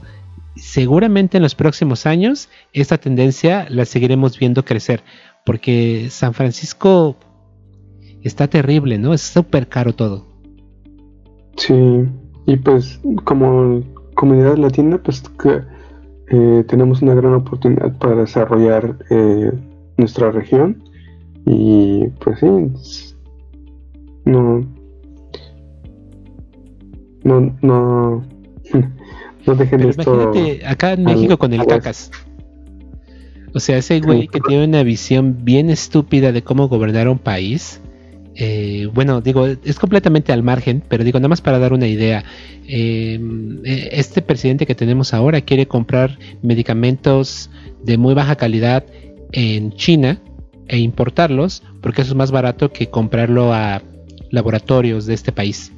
Seguramente 0.56 1.38
en 1.38 1.44
los 1.44 1.56
próximos 1.56 2.06
años 2.06 2.50
esta 2.74 2.98
tendencia 2.98 3.66
la 3.70 3.86
seguiremos 3.86 4.38
viendo 4.38 4.66
crecer, 4.66 5.04
porque 5.46 6.08
San 6.10 6.34
Francisco 6.34 7.16
está 8.22 8.48
terrible, 8.48 8.98
¿no? 8.98 9.14
Es 9.14 9.22
súper 9.22 9.68
caro 9.68 9.94
todo. 9.94 10.28
Sí, 11.58 11.76
y 12.46 12.56
pues 12.58 13.00
como 13.24 13.84
comunidad 14.16 14.58
latina, 14.58 15.02
pues 15.02 15.24
eh, 16.32 16.64
tenemos 16.68 17.02
una 17.02 17.14
gran 17.14 17.34
oportunidad 17.34 17.98
para 17.98 18.16
desarrollar 18.16 18.98
eh, 19.10 19.52
nuestra 19.98 20.32
región 20.32 20.84
y 21.46 22.08
pues 22.24 22.40
sí, 22.40 22.48
no, 24.26 24.66
no, 27.24 27.56
no, 27.62 28.24
no 29.46 29.56
dejen 29.56 29.82
esto. 29.82 30.14
Imagínate 30.14 30.66
acá 30.66 30.94
en 30.94 31.04
México 31.04 31.38
con 31.38 31.54
el 31.54 31.66
cacas. 31.66 32.12
O 33.54 33.60
sea, 33.60 33.78
ese 33.78 34.00
güey 34.00 34.28
que 34.28 34.40
tiene 34.40 34.64
una 34.64 34.84
visión 34.84 35.44
bien 35.44 35.70
estúpida 35.70 36.32
de 36.32 36.42
cómo 36.42 36.70
gobernar 36.70 37.10
un 37.10 37.20
país 37.20 37.82
eh, 38.36 38.88
bueno, 38.94 39.22
digo, 39.22 39.46
es 39.46 39.78
completamente 39.78 40.32
al 40.32 40.44
margen, 40.44 40.82
pero 40.88 41.04
digo, 41.04 41.20
nada 41.20 41.28
más 41.28 41.42
para 41.42 41.60
dar 41.60 41.74
una 41.74 41.88
idea. 41.88 42.24
Em, 42.68 43.60
eh, 43.66 43.90
este 43.92 44.22
presidente 44.22 44.66
que 44.66 44.76
tenemos 44.76 45.14
ahora 45.14 45.42
quiere 45.42 45.68
comprar 45.68 46.18
medicamentos 46.42 47.50
de 47.84 47.98
muy 47.98 48.14
baja 48.14 48.36
calidad 48.36 48.86
en 49.32 49.74
China 49.74 50.20
e 50.68 50.78
importarlos 50.78 51.64
porque 51.82 52.02
eso 52.02 52.12
es 52.12 52.16
más 52.16 52.32
barato 52.32 52.72
que 52.72 52.88
comprarlo 52.88 53.54
a 53.54 53.82
laboratorios 54.30 55.06
de 55.06 55.14
este 55.14 55.32
país. 55.32 55.74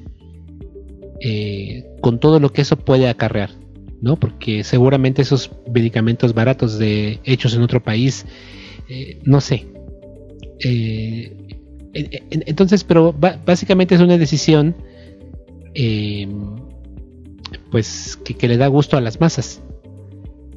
Eh, 1.25 1.85
con 2.01 2.19
todo 2.19 2.39
lo 2.39 2.51
que 2.51 2.61
eso 2.61 2.75
puede 2.75 3.07
acarrear, 3.07 3.51
¿no? 4.01 4.17
Porque 4.17 4.63
seguramente 4.63 5.21
esos 5.21 5.51
medicamentos 5.73 6.33
baratos 6.33 6.77
de 6.77 7.19
hechos 7.23 7.55
en 7.55 7.61
otro 7.61 7.81
país, 7.81 8.25
no 9.23 9.39
sé, 9.39 9.65
entonces, 11.93 12.83
pero 12.83 13.13
básicamente 13.13 13.95
es 13.95 14.01
una 14.01 14.17
decisión 14.17 14.75
eh, 15.75 16.27
pues 17.71 18.17
que, 18.17 18.47
le 18.47 18.57
da 18.57 18.67
gusto 18.67 18.97
a 18.97 19.01
las 19.01 19.19
masas. 19.19 19.61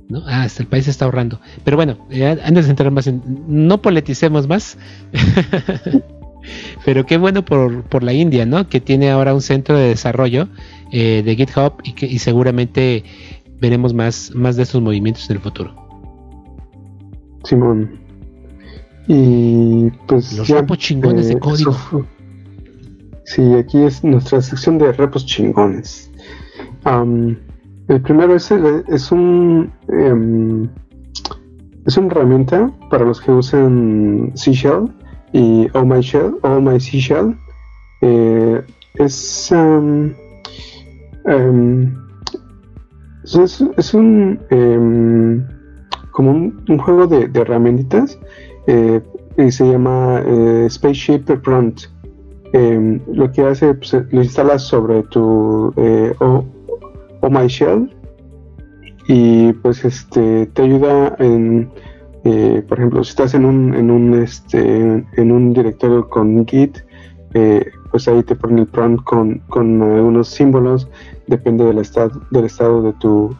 ¿no? 0.09 0.23
Ah, 0.27 0.45
hasta 0.45 0.63
el 0.63 0.69
país 0.69 0.87
está 0.89 1.05
ahorrando. 1.05 1.41
Pero 1.65 1.77
bueno, 1.77 2.07
antes 2.45 2.67
de 2.67 2.71
entrar 2.71 2.91
más 2.91 3.07
en, 3.07 3.23
no 3.49 3.83
politicemos 3.83 4.47
más. 4.47 4.79
pero 6.85 7.07
qué 7.07 7.17
bueno 7.17 7.45
por, 7.45 8.03
la 8.03 8.13
India, 8.13 8.47
¿no? 8.47 8.69
Que 8.69 8.81
tiene 8.81 9.11
ahora 9.11 9.35
un 9.35 9.43
centro 9.43 9.77
de 9.77 9.89
desarrollo 9.89 10.49
eh, 10.93 11.23
de 11.25 11.37
GitHub 11.37 11.75
y 11.83 11.93
que 11.93 12.07
y 12.07 12.19
seguramente 12.19 13.05
veremos 13.61 13.95
más, 13.95 14.33
más 14.35 14.57
de 14.57 14.63
estos 14.63 14.83
movimientos 14.83 15.29
en 15.31 15.37
el 15.37 15.43
futuro. 15.43 15.75
Simón, 17.45 18.07
y 19.09 19.91
pues. 20.07 20.37
Los 20.37 20.49
repos 20.49 20.79
chingones 20.79 21.29
de 21.29 21.35
eh, 21.35 21.39
código. 21.39 21.77
sí, 23.25 23.55
aquí 23.55 23.83
es 23.83 24.03
nuestra 24.03 24.43
sección 24.43 24.79
de 24.79 24.93
repos 24.93 25.27
chingones. 25.27 26.11
el 26.85 28.01
primero 28.03 28.35
es, 28.35 28.51
es 28.51 29.13
un. 29.13 29.73
Em, 29.89 30.69
es 31.87 31.97
una 31.97 32.09
herramienta 32.09 32.73
para 32.91 33.05
los 33.05 33.21
que 33.21 33.31
usan 33.31 34.33
C 34.35 34.53
Shell 34.53 34.93
y 35.33 35.69
Oh 35.75 35.85
My 35.85 36.01
Shell, 36.01 36.39
Oh 36.43 36.61
My 36.61 36.81
C 36.81 36.99
Shell. 36.99 37.37
Eh, 38.03 38.63
es, 38.95 39.53
em, 39.53 40.15
es, 43.25 43.95
un 43.95 44.39
como 46.17 46.31
un, 46.31 46.79
juego 46.79 47.07
de, 47.07 47.31
herramientas 47.35 48.19
eh, 48.67 49.03
y 49.37 49.51
se 49.51 49.71
llama 49.71 50.23
eh, 50.25 50.67
Spaceship 50.71 51.25
Front. 51.43 51.83
Em, 52.55 53.01
lo 53.13 53.31
que 53.31 53.43
hace, 53.43 53.75
pues, 53.75 53.93
eh, 53.93 54.07
lo 54.11 54.23
instalas 54.23 54.63
sobre 54.63 55.03
tu 55.05 55.75
o, 56.21 56.45
My 57.29 57.49
Shell 57.49 57.93
y 59.09 59.53
pues 59.55 59.85
este 59.85 60.47
te 60.47 60.63
ayuda 60.63 61.17
en, 61.19 61.69
por 62.69 62.79
ejemplo, 62.79 63.05
si 63.05 63.11
estás 63.11 63.35
en 63.35 63.45
un, 63.45 63.75
en 63.75 63.91
un, 63.91 64.15
este, 64.15 65.05
en 65.17 65.33
un 65.33 65.53
directorio 65.53 66.09
con 66.09 66.47
Git, 66.47 66.79
pues 67.91 68.09
ahí 68.09 68.23
te 68.23 68.35
pone 68.35 68.63
el 68.63 68.67
prompt 68.67 69.05
con, 69.05 69.39
con 69.49 69.83
algunos 69.83 70.29
símbolos, 70.29 70.89
depende 71.27 71.65
del 71.65 71.79
estado, 71.79 72.21
del 72.31 72.45
estado 72.45 72.83
de 72.83 72.93
tu, 72.95 73.37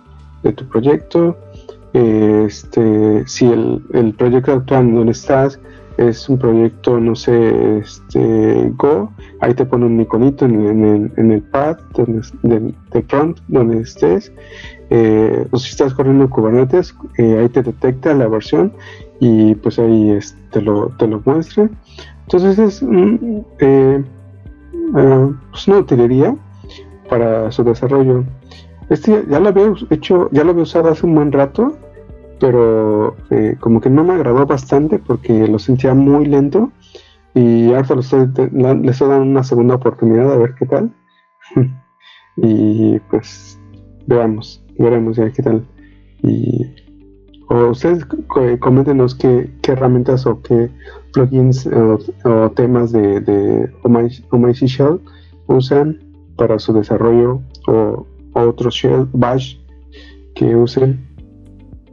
proyecto 0.71 1.37
este, 1.97 3.27
si 3.27 3.47
el, 3.47 4.15
proyecto 4.19 4.53
actual 4.53 4.95
donde 4.95 5.13
estás 5.13 5.59
es 5.97 6.29
un 6.29 6.39
proyecto, 6.39 7.01
no 7.01 7.17
sé, 7.17 7.79
este, 7.79 8.71
Go, 8.77 9.11
ahí 9.41 9.55
te 9.55 9.65
pone 9.65 9.87
un 9.87 9.99
iconito 9.99 10.45
en, 10.45 11.11
el, 11.17 11.43
pad 11.43 11.79
donde, 11.95 12.21
del, 12.43 12.75
front 13.09 13.39
donde 13.49 13.81
estés. 13.81 14.31
Eh, 14.91 15.47
o 15.51 15.59
si 15.59 15.71
estás 15.71 15.95
corriendo 15.95 16.31
Kubernetes, 16.31 16.95
eh, 17.19 17.39
ahí 17.39 17.49
te 17.49 17.63
detecta 17.63 18.15
la 18.15 18.29
versión 18.29 18.73
y 19.19 19.55
pues 19.57 19.79
ahí 19.79 20.11
es, 20.11 20.37
te, 20.51 20.61
lo, 20.61 20.89
te 20.99 21.07
lo 21.07 21.21
muestra. 21.25 21.69
Entonces 22.23 22.59
es 22.59 22.85
eh, 23.61 24.05
ah, 24.95 25.31
pues 25.51 25.69
una 25.69 25.79
utilería 25.79 26.37
para 27.09 27.51
su 27.51 27.65
desarrollo. 27.65 28.25
Este 28.91 29.25
ya 29.29 29.41
lo 29.41 29.49
había 29.49 29.73
hecho, 29.91 30.29
ya 30.31 30.45
lo 30.45 30.51
había 30.51 30.63
usado 30.63 30.91
hace 30.91 31.07
un 31.07 31.15
buen 31.15 31.33
rato 31.33 31.77
pero 32.39 33.17
eh, 33.31 33.57
como 33.61 33.81
que 33.81 33.91
no 33.91 34.05
me 34.05 34.15
agradó 34.15 34.47
bastante 34.47 34.99
porque 34.99 35.49
lo 35.49 35.59
sentía 35.59 35.95
muy 35.95 36.27
lento 36.27 36.71
y 37.35 37.73
ahora 37.73 37.95
le 37.95 38.01
estoy, 38.01 38.29
le 38.53 38.91
estoy 38.91 39.09
dando 39.09 39.25
una 39.25 39.43
segunda 39.43 39.75
oportunidad 39.77 40.33
a 40.33 40.37
ver 40.37 40.55
qué 40.55 40.67
tal 40.67 40.91
y 42.37 42.99
pues 43.11 43.56
veamos, 44.07 44.63
veremos 44.79 45.17
ya 45.17 45.31
qué 45.31 45.43
tal 45.43 45.67
y 46.23 46.67
o 47.49 47.71
ustedes 47.71 48.05
coméntenos 48.61 49.15
qué, 49.15 49.51
qué, 49.63 49.73
herramientas 49.73 50.27
o 50.27 50.43
qué 50.43 50.69
plugins 51.13 51.67
o, 51.67 52.51
temas 52.51 52.91
de, 52.93 53.21
de 53.21 53.71
OMIC 53.83 54.65
Shell 54.65 55.01
usan 55.47 56.01
para 56.37 56.59
su 56.59 56.73
desarrollo 56.73 57.41
o, 57.69 58.07
o 58.33 58.41
otros 58.41 58.75
Shell 58.75 59.09
Bash 59.13 59.57
que 60.35 60.57
usen 60.57 61.07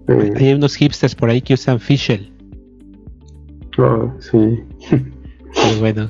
hay 0.07 0.53
unos 0.53 0.75
hipsters 0.75 1.15
por 1.15 1.29
ahí 1.29 1.41
que 1.41 1.53
usan 1.53 1.79
Fischl. 1.79 2.29
Oh, 3.77 4.11
sí. 4.19 4.59
Pero 4.89 5.79
bueno. 5.79 6.09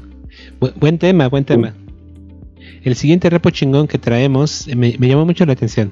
buen 0.79 0.97
tema, 0.97 1.29
buen 1.29 1.45
tema. 1.45 1.73
El 2.83 2.95
siguiente 2.95 3.29
repo 3.29 3.49
chingón 3.49 3.87
que 3.87 3.97
traemos 3.97 4.67
eh, 4.67 4.75
me, 4.75 4.91
llamó 4.97 5.25
mucho 5.25 5.45
la 5.45 5.53
atención. 5.53 5.91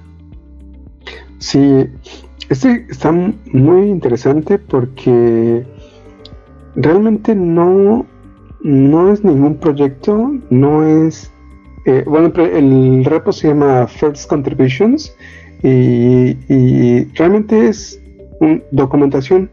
Sí, 1.40 1.86
este 2.50 2.86
está 2.90 3.12
muy 3.12 3.90
interesante 3.90 4.60
porque 4.60 5.66
realmente 6.76 7.34
no, 7.36 8.06
no 8.62 9.12
es 9.12 9.24
ningún 9.24 9.56
proyecto, 9.56 10.32
no 10.50 10.86
es... 10.86 11.32
Eh, 11.86 12.04
bueno, 12.06 12.32
el 12.36 13.04
repo 13.06 13.32
se 13.32 13.48
llama 13.48 13.88
First 13.88 14.30
Contributions 14.30 15.16
y, 15.64 17.06
realmente 17.14 17.68
es 17.68 18.00
documentación 18.72 19.50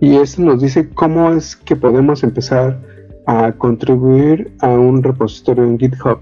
y 0.00 0.16
esto 0.16 0.42
nos 0.42 0.62
dice 0.62 0.88
cómo 0.90 1.32
es 1.32 1.56
que 1.56 1.74
podemos 1.76 2.22
empezar 2.22 2.80
a 3.26 3.52
contribuir 3.52 4.52
a 4.60 4.68
un 4.68 5.02
repositorio 5.02 5.64
en 5.64 5.78
GitHub. 5.78 6.18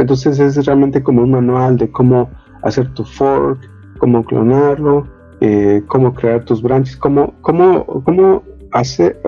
Entonces 0.00 0.38
es 0.40 0.64
realmente 0.64 1.02
como 1.02 1.22
un 1.22 1.32
manual 1.32 1.76
de 1.76 1.90
cómo 1.90 2.30
hacer 2.62 2.92
tu 2.94 3.04
fork, 3.04 3.60
cómo 3.98 4.24
clonarlo, 4.24 5.06
eh, 5.40 5.82
cómo 5.88 6.14
crear 6.14 6.44
tus 6.44 6.62
branches, 6.62 6.96
cómo, 6.96 7.34
cómo, 7.42 7.84
cómo 8.04 8.42
hacer, 8.72 9.20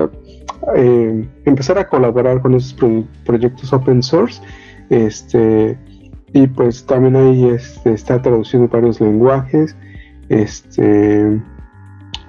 eh, 0.75 1.29
empezar 1.45 1.79
a 1.79 1.87
colaborar 1.87 2.41
con 2.41 2.55
esos 2.55 2.75
proyectos 3.25 3.73
open 3.73 4.03
source. 4.03 4.43
Este, 4.89 5.79
y 6.33 6.47
pues 6.47 6.87
también 6.87 7.17
ahí 7.17 7.45
este, 7.51 7.93
está 7.93 8.21
traduciendo 8.23 8.69
varios 8.69 8.99
lenguajes. 9.01 9.77
Este, 10.31 11.39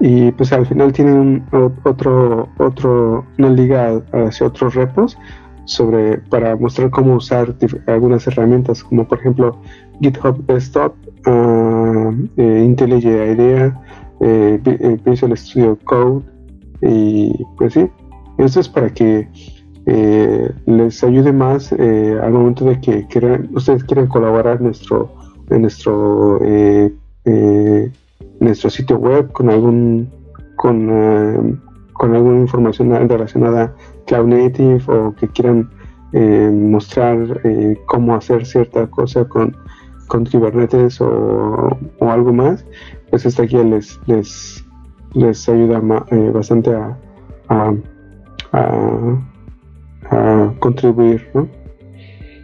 y 0.02 0.32
pues 0.34 0.52
al 0.52 0.66
final 0.66 0.92
tienen 0.92 1.46
otro, 1.86 2.50
otro, 2.58 3.26
una 3.38 3.50
liga 3.50 4.02
hacia 4.12 4.48
otros 4.48 4.76
repos 4.76 5.18
sobre 5.66 6.18
para 6.30 6.56
mostrar 6.56 6.90
cómo 6.90 7.16
usar 7.16 7.56
algunas 7.88 8.28
herramientas 8.28 8.84
como 8.84 9.08
por 9.08 9.20
ejemplo 9.20 9.58
GitHub 10.02 10.46
Desktop, 10.46 10.94
uh, 11.28 12.14
IntelliJ 12.38 13.06
IDEA, 13.06 13.82
eh, 14.20 14.60
eh, 14.66 14.98
Visual 15.06 15.38
Studio 15.38 15.78
Code 15.86 16.24
y 16.82 17.34
pues 17.58 17.74
sí, 17.74 17.90
eso 18.38 18.60
es 18.60 18.68
para 18.68 18.90
que 18.90 19.28
les 20.66 21.04
ayude 21.04 21.34
más 21.34 21.74
al 21.74 22.32
momento 22.32 22.66
de 22.66 22.80
que 22.80 23.06
ustedes 23.54 23.84
quieran 23.84 24.08
colaborar 24.08 24.62
nuestro, 24.62 25.12
en 25.50 25.62
nuestro 25.64 26.40
nuestro 28.40 28.70
sitio 28.70 28.98
web 28.98 29.32
con 29.32 29.50
algún 29.50 30.10
con, 30.56 31.62
con 32.04 32.14
alguna 32.14 32.42
información 32.42 32.90
relacionada 33.08 33.64
a 33.64 33.74
Cloud 34.08 34.28
Native 34.28 34.84
o 34.88 35.16
que 35.16 35.26
quieran 35.30 35.70
eh, 36.12 36.52
mostrar 36.54 37.40
eh, 37.46 37.80
cómo 37.86 38.14
hacer 38.14 38.46
cierta 38.46 38.88
cosa 38.88 39.24
con, 39.24 39.56
con 40.08 40.26
Kubernetes 40.26 41.00
o, 41.00 41.78
algo 42.02 42.34
más, 42.34 42.66
pues 43.10 43.26
esta 43.26 43.44
guía 43.44 43.64
les, 43.64 44.02
les, 44.06 44.66
les 45.14 45.48
ayuda 45.48 45.82
eh, 46.12 46.30
bastante 46.34 46.76
a, 46.76 47.00
a, 47.48 47.74
contribuir. 50.60 51.26
¿no? 51.34 51.48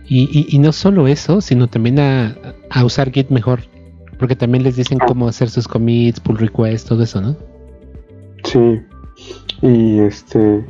Y, 0.08 0.48
y, 0.56 0.58
no 0.60 0.72
solo 0.72 1.06
eso, 1.06 1.42
sino 1.42 1.68
también 1.68 2.00
a, 2.00 2.34
a 2.70 2.86
usar 2.86 3.12
Git 3.12 3.30
mejor, 3.30 3.60
porque 4.20 4.38
también 4.38 4.64
les 4.64 4.78
dicen 4.78 5.00
ah. 5.02 5.06
cómo 5.06 5.28
hacer 5.28 5.50
sus 5.50 5.68
commits, 5.68 6.22
pull 6.22 6.38
requests, 6.38 6.88
todo 6.88 7.04
eso, 7.04 7.20
¿no? 7.20 7.36
Sí, 8.46 8.80
y 9.62 10.00
este 10.00 10.66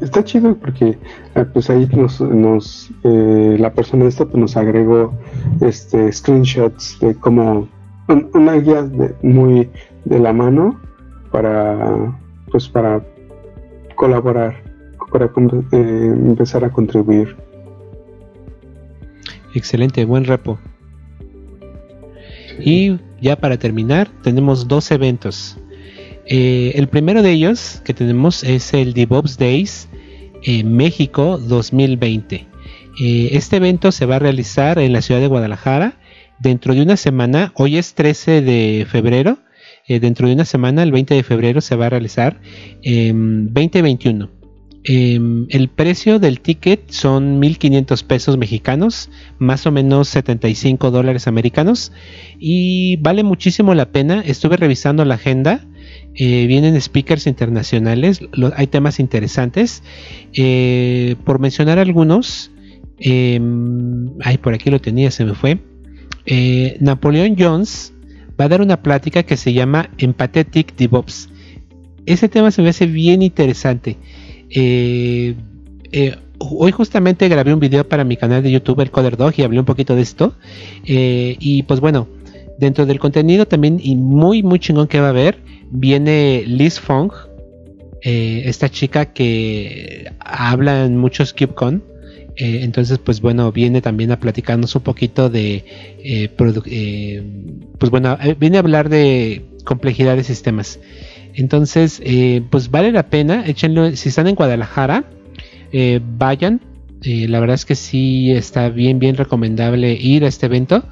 está 0.00 0.22
chido 0.22 0.54
porque 0.56 0.98
ah, 1.34 1.46
pues 1.52 1.70
ahí 1.70 1.88
nos, 1.92 2.20
nos 2.20 2.90
eh, 3.04 3.56
la 3.58 3.72
persona 3.72 4.06
esta 4.06 4.24
pues 4.24 4.36
nos 4.36 4.56
agregó 4.56 5.12
este 5.60 6.12
screenshots 6.12 6.98
de 7.00 7.14
cómo 7.14 7.68
una 8.34 8.54
guía 8.54 8.88
muy 9.22 9.68
de 10.04 10.18
la 10.18 10.32
mano 10.32 10.78
para 11.30 12.18
pues 12.50 12.68
para 12.68 13.04
colaborar 13.94 14.70
para 15.10 15.26
eh, 15.26 16.14
empezar 16.26 16.64
a 16.64 16.70
contribuir. 16.70 17.36
Excelente 19.54 20.04
buen 20.04 20.24
repo. 20.24 20.58
Y 22.60 22.98
ya 23.20 23.36
para 23.36 23.58
terminar 23.58 24.08
tenemos 24.22 24.68
dos 24.68 24.90
eventos 24.90 25.58
eh, 26.30 26.72
el 26.76 26.88
primero 26.88 27.22
de 27.22 27.32
ellos 27.32 27.82
que 27.84 27.92
tenemos 27.92 28.44
es 28.44 28.72
el 28.72 28.94
DevOps 28.94 29.36
Days 29.36 29.88
México 30.64 31.38
2020. 31.38 32.46
Eh, 33.00 33.28
este 33.32 33.56
evento 33.56 33.92
se 33.92 34.06
va 34.06 34.16
a 34.16 34.18
realizar 34.20 34.78
en 34.78 34.92
la 34.92 35.02
ciudad 35.02 35.20
de 35.20 35.26
Guadalajara 35.26 35.98
dentro 36.38 36.74
de 36.74 36.82
una 36.82 36.96
semana. 36.96 37.52
Hoy 37.56 37.76
es 37.78 37.94
13 37.94 38.42
de 38.42 38.86
febrero. 38.88 39.38
Eh, 39.86 40.00
dentro 40.00 40.28
de 40.28 40.34
una 40.34 40.44
semana, 40.44 40.82
el 40.82 40.92
20 40.92 41.14
de 41.14 41.22
febrero, 41.22 41.60
se 41.60 41.76
va 41.76 41.86
a 41.86 41.90
realizar 41.90 42.40
2021. 42.84 44.30
Em, 44.84 45.46
el 45.50 45.68
precio 45.68 46.18
del 46.18 46.40
ticket 46.40 46.90
son 46.90 47.40
1.500 47.40 48.04
pesos 48.04 48.38
mexicanos, 48.38 49.10
más 49.38 49.66
o 49.66 49.72
menos 49.72 50.08
75 50.08 50.90
dólares 50.90 51.26
americanos, 51.26 51.92
y 52.38 52.96
vale 52.96 53.22
muchísimo 53.22 53.74
la 53.74 53.90
pena. 53.90 54.22
Estuve 54.24 54.56
revisando 54.56 55.04
la 55.04 55.16
agenda 55.16 55.66
eh, 56.14 56.46
vienen 56.46 56.80
speakers 56.80 57.26
internacionales, 57.26 58.20
hay 58.56 58.66
temas 58.66 59.00
interesantes. 59.00 59.82
Eh, 60.32 61.16
por 61.24 61.38
mencionar 61.38 61.78
algunos, 61.78 62.50
em, 62.98 64.10
ay, 64.22 64.38
por 64.38 64.54
aquí 64.54 64.70
lo 64.70 64.80
tenía, 64.80 65.10
se 65.10 65.24
me 65.24 65.34
fue. 65.34 65.58
Eh, 66.26 66.76
Napoleón 66.80 67.36
Jones 67.38 67.94
va 68.38 68.46
a 68.46 68.48
dar 68.48 68.60
una 68.60 68.82
plática 68.82 69.22
que 69.22 69.36
se 69.36 69.52
llama 69.52 69.90
Empathetic 69.98 70.76
DevOps. 70.76 71.28
Ese 72.06 72.28
tema 72.28 72.50
se 72.50 72.62
me 72.62 72.70
hace 72.70 72.86
bien 72.86 73.22
interesante. 73.22 73.96
hoy 76.42 76.72
justamente 76.72 77.28
grabé 77.28 77.52
un 77.52 77.60
video 77.60 77.86
para 77.88 78.02
mi 78.02 78.16
canal 78.16 78.42
de 78.42 78.50
YouTube, 78.50 78.80
el 78.80 78.90
Coder 78.90 79.16
Dog, 79.16 79.34
y 79.36 79.42
hablé 79.42 79.60
un 79.60 79.66
poquito 79.66 79.94
de 79.94 80.02
esto. 80.02 80.34
y 80.84 81.62
pues 81.64 81.80
bueno, 81.80 82.08
dentro 82.58 82.84
del 82.86 82.98
contenido 82.98 83.46
también, 83.46 83.78
y 83.82 83.96
muy, 83.96 84.42
muy 84.42 84.58
chingón 84.58 84.88
que 84.88 85.00
va 85.00 85.06
a 85.06 85.10
haber, 85.10 85.38
viene 85.70 86.44
Liz 86.46 86.80
Fong, 86.80 87.12
eh, 88.02 88.42
esta 88.46 88.68
chica 88.70 89.06
que 89.06 90.10
habla 90.20 90.84
en 90.84 90.96
muchos 90.96 91.32
KubeCon. 91.32 91.82
Eh, 92.36 92.60
entonces, 92.62 92.98
pues 92.98 93.20
bueno, 93.20 93.52
viene 93.52 93.82
también 93.82 94.12
a 94.12 94.20
platicarnos 94.20 94.74
un 94.74 94.82
poquito 94.82 95.28
de, 95.28 95.64
eh, 96.02 96.30
pues 97.78 97.90
bueno, 97.90 98.16
viene 98.38 98.56
a 98.56 98.60
hablar 98.60 98.88
de 98.88 99.44
complejidad 99.64 100.16
de 100.16 100.24
sistemas. 100.24 100.80
Entonces, 101.34 102.02
pues 102.50 102.70
vale 102.70 102.92
la 102.92 103.08
pena, 103.08 103.46
échenlo, 103.46 103.94
si 103.94 104.08
están 104.08 104.26
en 104.26 104.34
Guadalajara, 104.34 105.04
vayan. 106.18 106.60
la 107.04 107.40
verdad 107.40 107.54
es 107.54 107.64
que 107.64 107.74
sí 107.74 108.32
está 108.32 108.68
bien, 108.68 108.98
bien 108.98 109.16
recomendable 109.16 109.92
ir 109.92 110.24
a 110.24 110.28
este 110.28 110.46
evento. 110.46 110.84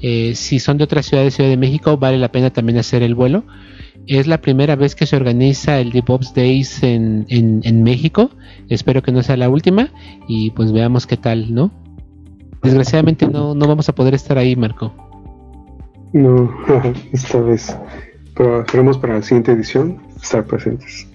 si 0.00 0.60
son 0.60 0.78
de 0.78 0.84
otra 0.84 1.02
ciudad 1.02 1.24
de 1.24 1.30
Ciudad 1.30 1.50
de 1.50 1.56
México, 1.56 1.96
vale 1.96 2.18
la 2.18 2.30
pena 2.30 2.50
también 2.50 2.78
hacer 2.78 3.02
el 3.02 3.14
vuelo 3.14 3.44
es 4.18 4.26
la 4.26 4.40
primera 4.40 4.74
vez 4.74 4.96
que 4.96 5.06
se 5.06 5.14
organiza 5.14 5.78
el 5.78 5.92
DevOps 5.92 6.34
Days 6.34 6.82
en, 6.82 7.26
en, 7.28 7.82
México. 7.84 8.32
Espero 8.68 9.02
que 9.02 9.12
no 9.12 9.22
sea 9.22 9.36
la 9.36 9.48
última 9.48 9.90
y 10.26 10.50
pues 10.50 10.72
veamos 10.72 11.06
qué 11.06 11.16
tal, 11.16 11.54
¿no? 11.54 11.70
Desgraciadamente 12.60 13.28
no, 13.28 13.54
no 13.54 13.68
vamos 13.68 13.88
a 13.88 13.94
poder 13.94 14.14
estar 14.14 14.36
ahí, 14.36 14.56
Marco. 14.56 14.92
No, 16.12 16.50
esta 17.12 17.40
vez. 17.40 17.76
Pero 18.34 18.62
esperemos 18.62 18.98
para 18.98 19.14
la 19.14 19.22
siguiente 19.22 19.52
edición 19.52 20.02
estar 20.20 20.44
presentes. 20.44 21.08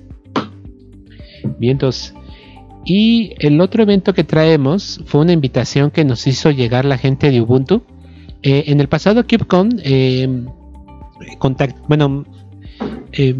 Bien, 1.59 1.73
entonces. 1.73 2.13
Y 2.85 3.33
el 3.39 3.59
otro 3.59 3.83
evento 3.83 4.13
que 4.13 4.23
traemos 4.23 5.03
fue 5.05 5.19
una 5.19 5.33
invitación 5.33 5.91
que 5.91 6.05
nos 6.05 6.27
hizo 6.27 6.49
llegar 6.49 6.85
la 6.85 6.97
gente 6.97 7.29
de 7.29 7.41
Ubuntu. 7.41 7.81
Eh, 8.41 8.65
en 8.67 8.79
el 8.79 8.87
pasado 8.87 9.25
KubeCon, 9.27 9.81
eh, 9.83 10.45
contact, 11.39 11.77
bueno, 11.89 12.25
eh, 13.15 13.35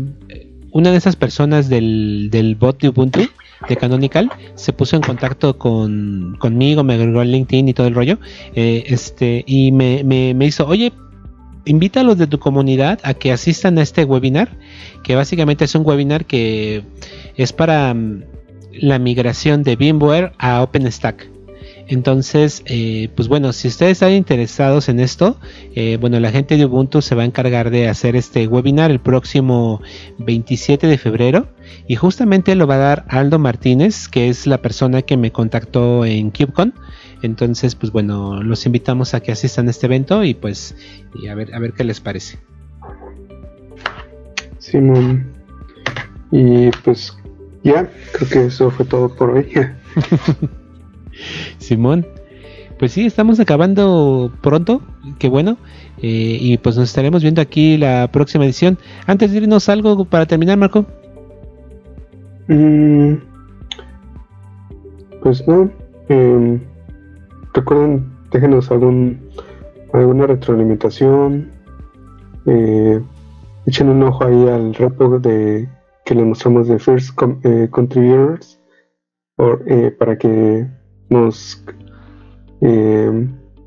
una 0.72 0.92
de 0.92 0.98
esas 0.98 1.16
personas 1.16 1.70
del, 1.70 2.58
bot 2.60 2.82
de 2.82 2.90
Ubuntu, 2.90 3.22
de 3.70 3.78
Canonical, 3.78 4.30
se 4.56 4.74
puso 4.74 4.98
en 4.98 5.02
contacto 5.02 5.58
con, 5.58 6.36
conmigo, 6.40 6.84
me 6.84 6.96
agregó 6.96 7.22
el 7.22 7.32
LinkedIn 7.32 7.70
y 7.70 7.74
todo 7.74 7.88
el 7.88 7.96
rollo, 7.96 8.20
eh, 8.56 8.84
este, 8.88 9.46
y 9.48 9.72
me, 9.72 10.04
me, 10.04 10.46
hizo, 10.46 10.68
oye, 10.68 10.92
invita 11.64 12.02
a 12.02 12.04
los 12.04 12.18
de 12.18 12.28
tu 12.28 12.40
comunidad 12.40 13.00
a 13.04 13.14
que 13.14 13.32
asistan 13.32 13.78
a 13.78 13.84
este 13.84 14.04
webinar, 14.04 14.50
que 15.02 15.16
básicamente 15.16 15.64
es 15.64 15.76
un 15.76 15.86
webinar 15.86 16.26
que 16.26 16.84
es 17.38 17.54
para 17.54 17.94
mm, 17.94 18.24
la 18.74 19.00
migración 19.00 19.64
de 19.64 19.78
VMware 19.78 20.34
a 20.38 20.62
OpenStack. 20.62 21.35
Entonces, 21.88 22.64
eh, 22.66 23.10
pues 23.16 23.28
bueno, 23.28 23.54
si 23.54 23.68
ustedes 23.68 23.94
están 23.94 24.12
interesados 24.14 24.90
en 24.90 25.00
esto, 25.00 25.38
eh, 25.76 25.98
bueno, 26.02 26.20
la 26.20 26.32
gente 26.32 26.58
de 26.58 26.66
Ubuntu 26.66 27.02
se 27.02 27.14
va 27.14 27.22
a 27.22 27.26
encargar 27.26 27.70
de 27.70 27.88
hacer 27.88 28.16
este 28.16 28.48
webinar 28.48 28.90
el 28.90 29.00
próximo 29.00 29.82
27 30.18 30.88
de 30.88 30.98
febrero 30.98 31.48
y 31.88 31.96
justamente 31.96 32.56
lo 32.56 32.66
va 32.66 32.76
a 32.76 32.80
dar 32.80 33.06
Aldo 33.10 33.38
Martínez, 33.38 34.08
que 34.08 34.30
es 34.30 34.48
la 34.48 34.62
persona 34.62 35.04
que 35.04 35.16
me 35.16 35.32
contactó 35.32 36.06
en 36.06 36.32
KubeCon. 36.32 36.74
Entonces, 37.22 37.76
pues 37.76 37.92
bueno, 37.92 38.42
los 38.42 38.66
invitamos 38.66 39.14
a 39.14 39.20
que 39.20 39.32
asistan 39.32 39.68
a 39.68 39.72
este 39.72 39.86
evento 39.86 40.24
y 40.24 40.34
pues 40.34 40.76
y 41.22 41.28
a 41.28 41.36
ver 41.36 41.54
a 41.54 41.60
ver 41.60 41.74
qué 41.74 41.84
les 41.84 42.02
parece. 42.02 42.40
Simón. 44.58 45.32
Y 46.32 46.72
pues 46.84 47.16
ya, 47.64 47.90
creo 48.14 48.30
que 48.30 48.46
eso 48.48 48.72
fue 48.72 48.86
todo 48.86 49.14
por 49.16 49.30
hoy. 49.30 49.52
Simón. 51.58 52.06
Pues 52.78 52.92
sí, 52.92 53.06
estamos 53.06 53.40
acabando 53.40 54.32
pronto, 54.42 54.82
qué 55.18 55.30
bueno. 55.30 55.58
Eh, 56.02 56.38
y 56.42 56.58
pues 56.58 56.76
nos 56.76 56.90
estaremos 56.90 57.22
viendo 57.22 57.42
aquí 57.42 57.78
la 57.78 58.10
próxima 58.12 58.44
edición. 58.44 58.78
Antes 59.08 59.32
de 59.32 59.38
irnos 59.38 59.70
algo 59.70 60.04
para 60.06 60.26
terminar, 60.26 60.58
Marco. 60.58 60.86
Mm, 62.48 63.14
pues 65.24 65.48
no. 65.48 65.72
Em, 66.10 66.60
recuerden, 67.54 68.12
déjenos 68.32 68.70
algún 68.72 69.22
alguna 69.94 70.28
retroalimentación. 70.28 71.50
Eh, 72.46 73.02
echen 73.66 73.90
un 73.90 74.04
ojo 74.04 74.26
ahí 74.26 74.50
al 74.50 74.76
repo 74.76 75.18
de 75.20 75.70
que 76.04 76.14
les 76.14 76.26
mostramos 76.26 76.68
de 76.68 76.78
First 76.78 77.18
eh, 77.44 77.70
Contributors 77.72 78.60
para 79.98 80.18
que 80.18 80.68
nos 81.10 81.64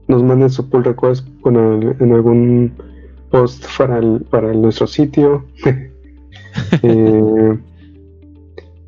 nos 0.09 0.22
manden 0.22 0.51
su 0.51 0.68
pull 0.68 0.84
request 0.84 1.26
en 1.45 2.12
algún 2.12 2.72
post 3.30 3.64
para, 3.76 4.01
para 4.30 4.53
nuestro 4.55 4.86
sitio. 4.86 5.45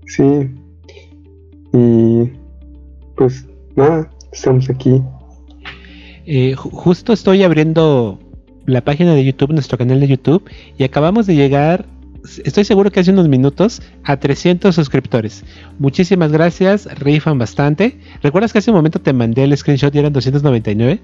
sí. 0.06 0.50
Y 1.72 2.30
pues 3.16 3.46
nada, 3.76 4.10
estamos 4.32 4.68
aquí. 4.70 5.02
Eh, 6.26 6.54
justo 6.56 7.12
estoy 7.12 7.42
abriendo 7.42 8.18
la 8.66 8.82
página 8.82 9.14
de 9.14 9.24
YouTube, 9.24 9.52
nuestro 9.52 9.78
canal 9.78 10.00
de 10.00 10.08
YouTube, 10.08 10.48
y 10.78 10.84
acabamos 10.84 11.26
de 11.26 11.34
llegar, 11.34 11.86
estoy 12.44 12.64
seguro 12.64 12.90
que 12.90 13.00
hace 13.00 13.10
unos 13.10 13.28
minutos, 13.28 13.82
a 14.04 14.18
300 14.18 14.74
suscriptores. 14.74 15.44
Muchísimas 15.78 16.32
gracias, 16.32 16.86
rifan 16.98 17.38
bastante. 17.38 17.98
¿Recuerdas 18.22 18.52
que 18.52 18.58
hace 18.58 18.70
un 18.70 18.76
momento 18.76 19.00
te 19.00 19.12
mandé 19.12 19.44
el 19.44 19.56
screenshot 19.56 19.94
y 19.94 19.98
eran 19.98 20.12
299? 20.12 21.00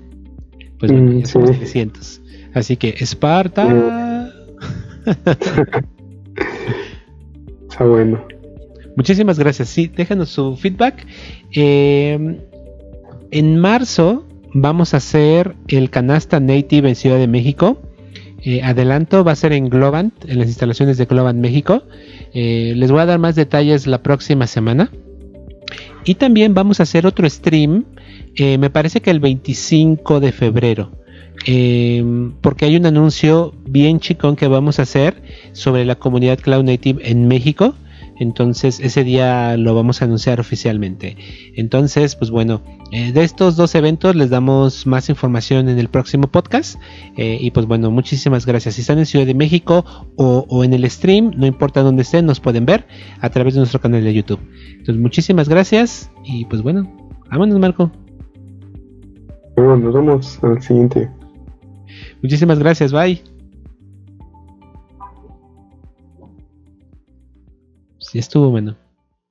Pues 0.79 0.93
bueno, 0.93 1.13
mm, 1.13 1.19
ya 1.21 1.27
somos 1.27 1.53
300. 1.53 2.21
Así 2.55 2.77
que, 2.77 2.95
Esparta. 2.99 4.33
Está 7.71 7.85
bueno. 7.85 8.25
Muchísimas 8.97 9.39
gracias. 9.39 9.69
Sí, 9.69 9.91
déjanos 9.95 10.31
su 10.31 10.57
feedback. 10.57 11.07
Eh, 11.53 12.41
en 13.31 13.59
marzo 13.59 14.27
vamos 14.55 14.95
a 14.95 14.97
hacer 14.99 15.55
el 15.69 15.91
canasta 15.91 16.41
native 16.41 16.89
en 16.89 16.95
Ciudad 16.95 17.19
de 17.19 17.29
México. 17.29 17.83
Eh, 18.49 18.63
adelanto, 18.63 19.25
va 19.25 19.33
a 19.33 19.35
ser 19.35 19.53
en 19.53 19.69
Globant, 19.69 20.15
en 20.25 20.39
las 20.39 20.47
instalaciones 20.47 20.99
de 20.99 21.07
Globant 21.07 21.41
México. 21.41 21.83
Eh, 22.33 22.75
les 22.77 22.93
voy 22.93 23.01
a 23.01 23.07
dar 23.07 23.19
más 23.19 23.35
detalles 23.35 23.89
la 23.89 24.05
próxima 24.05 24.47
semana. 24.47 24.93
Y 26.05 26.15
también 26.15 26.55
vamos 26.55 26.79
a 26.79 26.85
hacer 26.85 27.09
otro 27.09 27.29
stream, 27.29 27.87
me 28.39 28.71
parece 28.71 29.01
que 29.01 29.11
el 29.11 29.19
25 29.19 30.21
de 30.21 30.31
febrero. 30.31 30.93
porque 32.41 32.65
hay 32.67 32.77
un 32.77 32.87
anuncio 32.87 33.53
bien 33.67 33.99
chicón 33.99 34.37
que 34.37 34.47
vamos 34.47 34.79
a 34.79 34.83
hacer 34.83 35.21
sobre 35.53 35.85
la 35.85 35.97
comunidad 35.97 36.39
Cloud 36.39 36.63
Native 36.63 37.11
en 37.11 37.27
México. 37.27 37.75
Entonces 38.19 38.81
ese 38.81 39.05
día 39.05 39.57
lo 39.57 39.75
vamos 39.75 40.01
a 40.01 40.07
anunciar 40.07 40.41
oficialmente. 40.41 41.17
Entonces, 41.55 42.17
pues 42.17 42.31
bueno, 42.31 42.63
eh, 42.93 43.13
de 43.13 43.25
estos 43.25 43.57
dos 43.57 43.75
eventos 43.75 44.17
les 44.17 44.31
damos 44.31 44.87
más 44.87 45.09
información 45.09 45.69
en 45.69 45.79
el 45.79 45.89
próximo 45.89 46.29
podcast. 46.29 46.81
Eh, 47.17 47.39
y 47.41 47.51
pues 47.51 47.67
bueno, 47.67 47.91
muchísimas 47.91 48.47
gracias. 48.47 48.77
Si 48.77 48.81
están 48.81 48.99
en 48.99 49.07
Ciudad 49.07 49.27
de 49.27 49.35
México 49.35 49.85
o, 50.17 50.65
en 50.65 50.73
el 50.73 50.89
stream, 50.91 51.33
no 51.37 51.47
importa 51.47 51.83
dónde 51.83 52.03
estén, 52.03 52.27
nos 52.27 52.41
pueden 52.41 52.67
ver 52.67 52.87
a 53.21 53.31
través 53.31 53.55
de 53.55 53.61
nuestro 53.61 53.81
canal 53.81 54.03
de 54.03 54.15
YouTube. 54.15 54.41
Entonces, 54.71 54.97
muchísimas 54.97 55.49
gracias 55.49 56.11
y 56.25 56.45
pues 56.47 56.63
bueno, 56.63 56.91
vámonos 57.31 57.59
Marco. 57.59 57.91
Bueno, 59.57 59.77
nos 59.77 59.95
vemos 59.95 60.45
al 60.45 60.63
siguiente. 60.63 61.11
Muchísimas 62.23 62.59
gracias, 62.59 62.93
bye. 62.93 63.36
Sí, 68.11 68.19
estuvo 68.19 68.51
bueno. 68.51 68.77